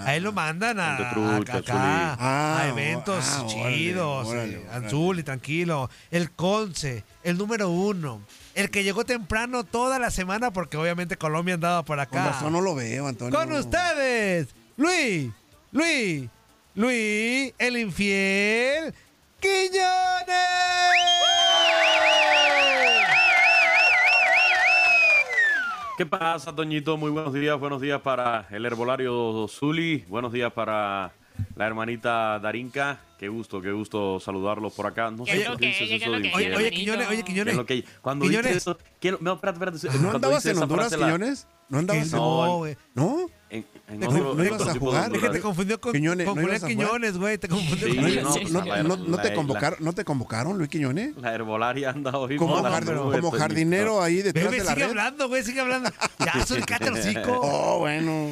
[0.02, 0.06] allá.
[0.10, 2.18] A él lo mandan a, trucha, a- acá.
[2.20, 4.28] Ah, a eventos ah, chidos.
[4.28, 4.86] órale, eh, órale.
[4.86, 5.90] Anzuli, tranquilo.
[6.12, 8.22] El Conce, el número uno.
[8.56, 12.32] El que llegó temprano toda la semana porque obviamente Colombia andaba por Con acá.
[12.32, 13.38] razón no lo veo, Antonio.
[13.38, 14.48] Con ustedes,
[14.78, 15.30] Luis,
[15.72, 16.30] Luis,
[16.74, 18.94] Luis, el infiel,
[19.40, 19.78] Quiñones.
[25.98, 26.96] ¿Qué pasa, Toñito?
[26.96, 27.60] Muy buenos días.
[27.60, 30.06] Buenos días para el herbolario Zuli.
[30.08, 31.12] Buenos días para
[31.58, 33.00] la hermanita Darinka.
[33.18, 35.10] Qué gusto, qué gusto saludarlos por acá.
[35.10, 36.56] No ¿Qué sé por qué dices eso de ella?
[36.58, 37.46] Oye, Quiñones, oye, Quiñones.
[37.46, 38.46] ¿Qué es lo que- Cuando Quiñones.
[38.54, 38.78] dices eso...
[39.00, 40.00] quiero- no, espérate, espérate.
[40.00, 41.48] ¿No andabas en Honduras, Quiñones?
[41.70, 42.78] ¿No andabas en no, güey.
[42.94, 43.26] ¿No?
[43.50, 45.04] En, en ¿No- otro- no en ibas a jugar?
[45.06, 45.32] Es que Honduras.
[45.34, 46.68] te confundió con, Quiñones, con ¿no?
[46.68, 47.38] Quiñones, güey.
[47.40, 48.24] Te confundió Sí, con ¿No, Julián.
[48.24, 51.18] no- sí, no- la- no- la- no te la- convocaron, ¿No te convocaron, Luis Quiñones?
[51.18, 52.36] La herbolaria anda hoy.
[52.38, 52.62] Como,
[53.32, 54.90] jardinero ahí detrás de la sigue red.
[54.90, 55.90] hablando, güey, sigue hablando.
[56.20, 56.34] Ya,
[56.94, 57.40] hocico.
[57.42, 58.32] Oh, bueno.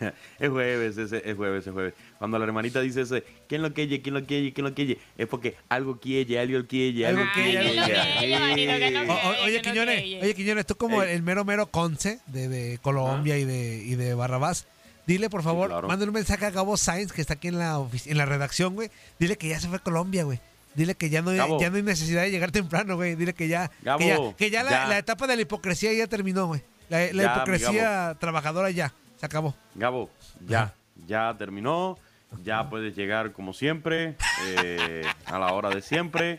[0.38, 1.94] Es jueves, es, es jueves, es jueves.
[2.18, 4.00] Cuando la hermanita dice ese, ¿quién lo quiere?
[4.02, 4.52] ¿Quién lo quiere?
[4.52, 4.98] ¿Quién lo quiere?
[5.16, 7.58] Es porque algo quiere, algo quiere, algo quiere.
[7.60, 10.22] oye, que no Quiñones, quiere.
[10.22, 11.14] oye, Quiñones, tú como Ey.
[11.14, 14.66] el mero mero Conce de, de Colombia y, de, y de Barrabás,
[15.06, 15.88] dile por favor, claro.
[15.88, 18.90] mándale un mensaje a Gabo Sainz, que está aquí en la, en la redacción, güey.
[19.18, 20.40] Dile que ya se fue a Colombia, güey.
[20.74, 21.58] Dile que ya no, Gabo.
[21.60, 23.14] ya no hay necesidad de llegar temprano, güey.
[23.14, 24.86] Dile que ya, Gabo, que ya, que ya la, ya.
[24.88, 26.62] la etapa de la hipocresía ya terminó, güey.
[26.88, 29.54] La, la Ya, mi hipocresía trabajadora ya, se acabó.
[29.74, 30.10] Gabo,
[30.46, 30.74] ya,
[31.06, 31.98] ya terminó.
[32.42, 34.16] Ya puedes llegar como siempre,
[34.48, 36.38] eh, a la hora de siempre.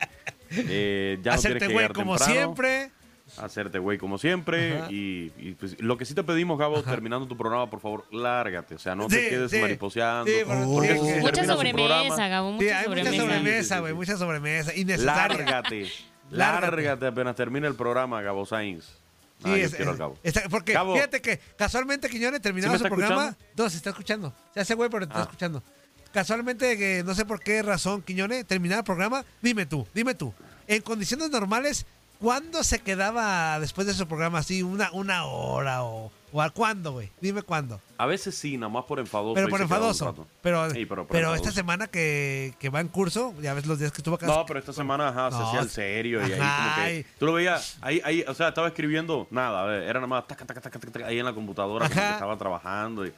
[0.52, 2.34] Eh, ya no Hacerte tienes que güey llegar como temprano.
[2.34, 2.92] siempre.
[3.38, 4.80] Hacerte güey como siempre.
[4.80, 4.88] Ajá.
[4.92, 8.76] Y, y, pues, lo que sí te pedimos, Gabo, terminando tu programa, por favor, lárgate.
[8.76, 9.60] O sea, no te quedes sí.
[9.60, 10.26] mariposeando.
[10.32, 11.76] Sí, por- porque sí, si que- termina Mucha su sobremesa,
[12.06, 13.24] programa, Gabo, Sí, mucha hay mucha sobremesa.
[13.24, 14.76] sobremesa, güey, Sí, sí, mucha sobremesa.
[14.76, 15.38] Innecesaria.
[15.38, 15.88] Lárgate.
[16.30, 16.72] Lárgate.
[16.76, 18.98] Lárgate apenas termine el programa, Gabo Sainz.
[19.40, 20.20] Sí, Ah, yo es- quiero al es- Gabo.
[20.24, 20.94] está- porque Gabo.
[20.96, 23.28] fíjate que casualmente Quiñones terminaba ¿Sí su programa.
[23.30, 23.46] escuchando?
[23.64, 24.34] No, se está escuchando.
[24.54, 25.24] Se hace güey, pero te está Ah.
[25.24, 25.64] escuchando.
[26.12, 29.24] Casualmente, que no sé por qué razón, Quiñones, terminaba el programa.
[29.42, 30.34] Dime tú, dime tú.
[30.68, 31.86] En condiciones normales,
[32.20, 34.64] ¿cuándo se quedaba después de su programa así?
[34.64, 37.10] ¿Una, una hora o, o a cuándo, güey?
[37.22, 37.80] Dime cuándo.
[37.98, 39.34] A veces sí, nada más por enfadoso.
[39.36, 40.28] Pero por se enfadoso.
[40.42, 41.52] Pero, Sí, pero pero, por esta enfadoso.
[41.52, 44.26] semana que, que va en curso, ya ves los días que estuvo acá.
[44.28, 47.26] No, pero esta semana ajá, se No, hacía el serio y ahí como que tú
[47.28, 50.80] lo veías ahí ahí o sea estaba escribiendo nada era nada más taca, taca, taca,
[50.80, 52.08] taca, ahí en la computadora como Ajá.
[52.10, 53.14] que estaba trabajando y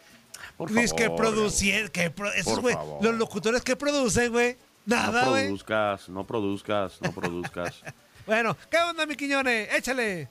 [0.55, 4.55] por favor que producir, que pro- esos güey, los locutores que producen, güey.
[4.85, 5.43] Nada, no güey.
[5.47, 7.81] produzcas no produzcas no produzcas
[8.25, 9.73] Bueno, ¿qué onda, mi Quiñones?
[9.73, 10.27] Échale.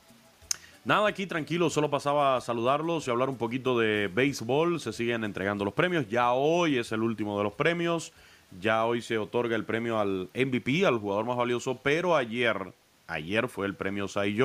[0.85, 4.81] Nada, aquí tranquilo, solo pasaba a saludarlos y hablar un poquito de béisbol.
[4.81, 6.09] Se siguen entregando los premios.
[6.09, 8.13] Ya hoy es el último de los premios.
[8.61, 12.73] Ya hoy se otorga el premio al MVP, al jugador más valioso, pero ayer,
[13.07, 14.39] ayer fue el premio Cy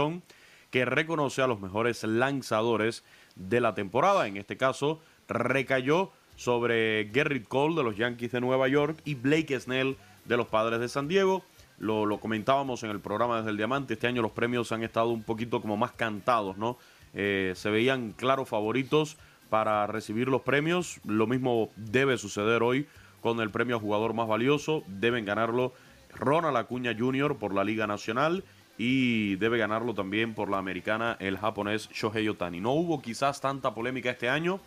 [0.69, 3.03] que reconoce a los mejores lanzadores
[3.35, 4.27] de la temporada.
[4.27, 9.57] En este caso, recayó sobre Gerrit Cole de los Yankees de Nueva York y Blake
[9.59, 11.43] Snell de los Padres de San Diego.
[11.83, 13.95] Lo, comentábamos en el programa desde el Diamante.
[13.95, 16.77] Este año los premios han estado un poquito como más cantados, ¿no?
[17.13, 19.17] Eh, se veían claros favoritos
[19.49, 21.01] para recibir los premios.
[21.05, 22.87] Lo mismo debe suceder hoy
[23.21, 24.83] con el premio a jugador más valioso.
[24.87, 25.73] Deben ganarlo
[26.15, 27.35] Ronald Acuña Jr.
[27.35, 28.45] por la Liga Nacional
[28.77, 32.61] y debe ganarlo también por la americana el japonés Shohei Otani.
[32.61, 34.61] No hubo quizás tanta polémica este año,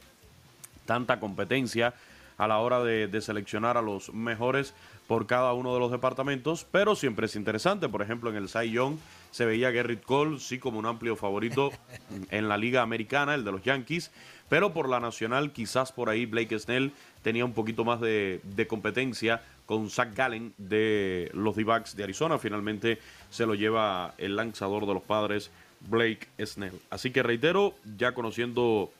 [0.84, 1.94] tanta competencia
[2.36, 4.74] a la hora de seleccionar a los mejores
[5.06, 7.88] por cada uno de los departamentos, pero siempre es interesante.
[7.88, 8.96] Por ejemplo, en el Cy Young
[9.30, 11.70] se veía a Gerrit Cole, sí, como un amplio favorito
[12.30, 14.10] en la Liga Americana, el de los Yankees,
[14.48, 16.92] pero por la Nacional, quizás por ahí Blake Snell
[17.22, 22.38] tenía un poquito más de, de competencia con Zach Gallen de los D-Backs de Arizona.
[22.38, 23.00] Finalmente
[23.30, 25.50] se lo lleva el lanzador de los padres,
[25.80, 26.80] Blake Snell.
[26.90, 28.90] Así que reitero, ya conociendo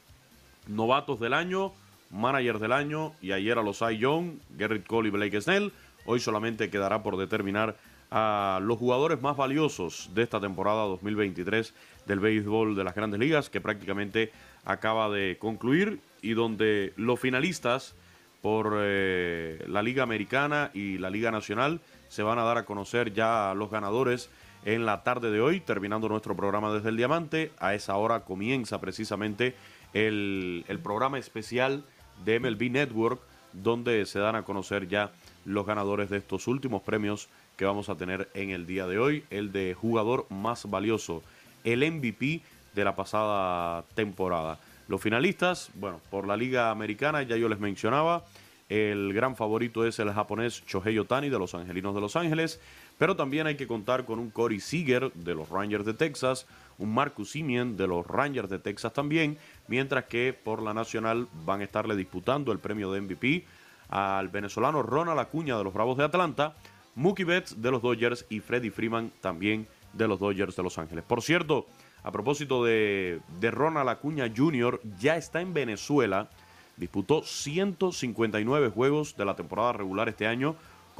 [0.66, 1.72] novatos del año,
[2.10, 5.72] manager del año y ayer a los Cy Young, Gerrit Cole y Blake Snell.
[6.06, 7.76] Hoy solamente quedará por determinar
[8.10, 11.74] a los jugadores más valiosos de esta temporada 2023
[12.06, 14.30] del béisbol de las grandes ligas, que prácticamente
[14.64, 17.94] acaba de concluir y donde los finalistas
[18.40, 23.12] por eh, la Liga Americana y la Liga Nacional Se van a dar a conocer
[23.12, 24.30] ya los ganadores
[24.64, 27.50] en la tarde de hoy, terminando nuestro programa desde el Diamante.
[27.58, 29.56] A esa hora comienza precisamente
[29.92, 31.84] el, el programa especial
[32.24, 33.20] de MLB Network,
[33.52, 35.10] donde se dan a conocer ya
[35.46, 39.24] los ganadores de estos últimos premios que vamos a tener en el día de hoy.
[39.30, 41.22] El de jugador más valioso,
[41.64, 42.42] el MVP
[42.74, 44.58] de la pasada temporada.
[44.88, 48.24] Los finalistas, bueno, por la Liga Americana ya yo les mencionaba,
[48.68, 52.60] el gran favorito es el japonés Shohei Otani de los Angelinos de Los Ángeles,
[52.98, 56.46] pero también hay que contar con un Corey Seager de los Rangers de Texas,
[56.78, 59.38] un Marcus Simeon de los Rangers de Texas también,
[59.68, 63.44] mientras que por la Nacional van a estarle disputando el premio de MVP
[63.88, 66.54] al venezolano Ronald Acuña de los Bravos de Atlanta,
[66.94, 71.04] Mookie Betts de los Dodgers y Freddie Freeman también de los Dodgers de Los Ángeles.
[71.04, 71.66] Por cierto,
[72.02, 76.30] a propósito de, de Ronald Acuña Jr., ya está en Venezuela,
[76.76, 80.56] disputó 159 juegos de la temporada regular este año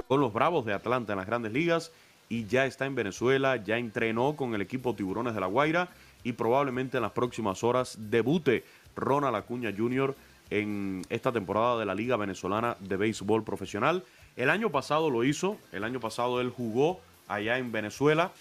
[0.09, 1.93] con los Bravos de Atlanta en las grandes ligas
[2.29, 5.89] y ya está en Venezuela, ya entrenó con el equipo Tiburones de la Guaira
[6.25, 8.65] y probablemente en las próximas horas debute
[8.97, 10.15] Ronald Acuña Jr.
[10.51, 14.05] en esta temporada de la Liga Venezolana de Béisbol Profesional.
[14.37, 18.33] El año pasado lo hizo, el año pasado él jugó allá en Venezuela,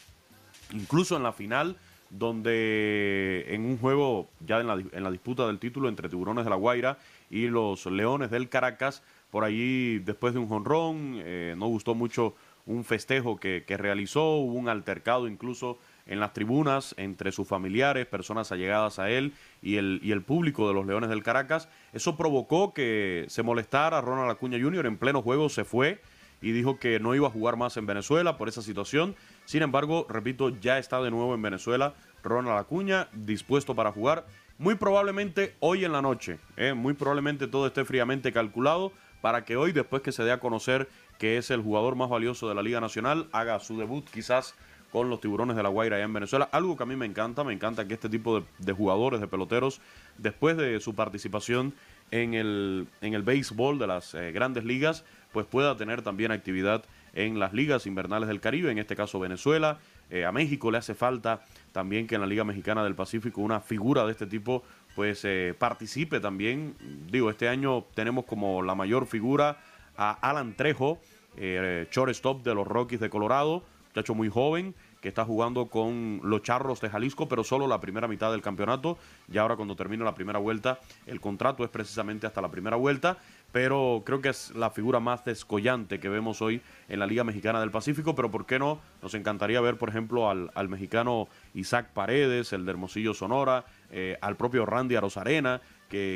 [0.71, 1.77] incluso en la final,
[2.09, 6.49] donde en un juego ya en la, en la disputa del título entre Tiburones de
[6.49, 6.97] la Guaira
[7.29, 12.35] y los Leones del Caracas, por allí después de un jonrón, eh, no gustó mucho
[12.65, 18.05] un festejo que, que realizó, hubo un altercado incluso en las tribunas entre sus familiares,
[18.05, 21.69] personas allegadas a él y el, y el público de los Leones del Caracas.
[21.93, 24.85] Eso provocó que se molestara Ronald Acuña Jr.
[24.85, 26.01] en pleno juego, se fue
[26.41, 29.15] y dijo que no iba a jugar más en Venezuela por esa situación.
[29.45, 34.25] Sin embargo, repito, ya está de nuevo en Venezuela Ronald Acuña, dispuesto para jugar.
[34.57, 36.73] Muy probablemente hoy en la noche, ¿eh?
[36.73, 40.87] muy probablemente todo esté fríamente calculado para que hoy, después que se dé a conocer
[41.17, 44.53] que es el jugador más valioso de la Liga Nacional, haga su debut quizás
[44.91, 46.49] con los tiburones de la Guaira allá en Venezuela.
[46.51, 49.81] Algo que a mí me encanta, me encanta que este tipo de, jugadores, de peloteros,
[50.17, 51.73] después de su participación
[52.11, 56.83] en el, en el béisbol de las eh, grandes ligas, pues pueda tener también actividad
[57.13, 59.79] en las ligas invernales del Caribe, en este caso Venezuela.
[60.09, 63.59] Eh, a México le hace falta también que en la Liga Mexicana del Pacífico una
[63.59, 64.63] figura de este tipo
[64.95, 66.75] pues eh, participe también.
[67.11, 69.57] Digo, este año tenemos como la mayor figura
[69.97, 70.99] a Alan Trejo,
[71.37, 73.63] eh, shortstop de los Rockies de Colorado,
[73.95, 78.09] muchacho muy joven que está jugando con los Charros de Jalisco, pero solo la primera
[78.09, 78.97] mitad del campeonato.
[79.31, 83.17] Y ahora cuando termine la primera vuelta, el contrato es precisamente hasta la primera vuelta
[83.55, 87.61] pero creo que es la figura más descollante que vemos hoy en la Liga Mexicana
[87.61, 88.81] del Pacífico, pero ¿por qué no?
[89.01, 94.17] Nos encantaría ver, por ejemplo, al, al mexicano Isaac Paredes, el de Hermosillo Sonora, eh,
[94.19, 95.61] al propio Randy Arozarena,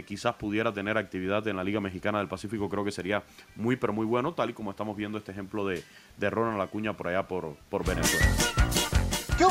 [0.07, 3.23] quizás pudiera tener actividad en la Liga Mexicana del Pacífico, creo que sería
[3.55, 5.83] muy, pero muy bueno, tal y como estamos viendo este ejemplo de,
[6.17, 8.25] de Ronald Acuña por allá por, por Venezuela.
[9.37, 9.45] ¿Qué?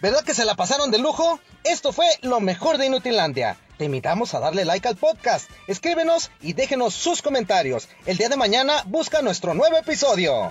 [0.00, 1.40] ¿Verdad que se la pasaron de lujo?
[1.64, 3.56] Esto fue lo mejor de Inutilandia.
[3.78, 7.88] Te invitamos a darle like al podcast, escríbenos y déjenos sus comentarios.
[8.06, 10.50] El día de mañana busca nuestro nuevo episodio.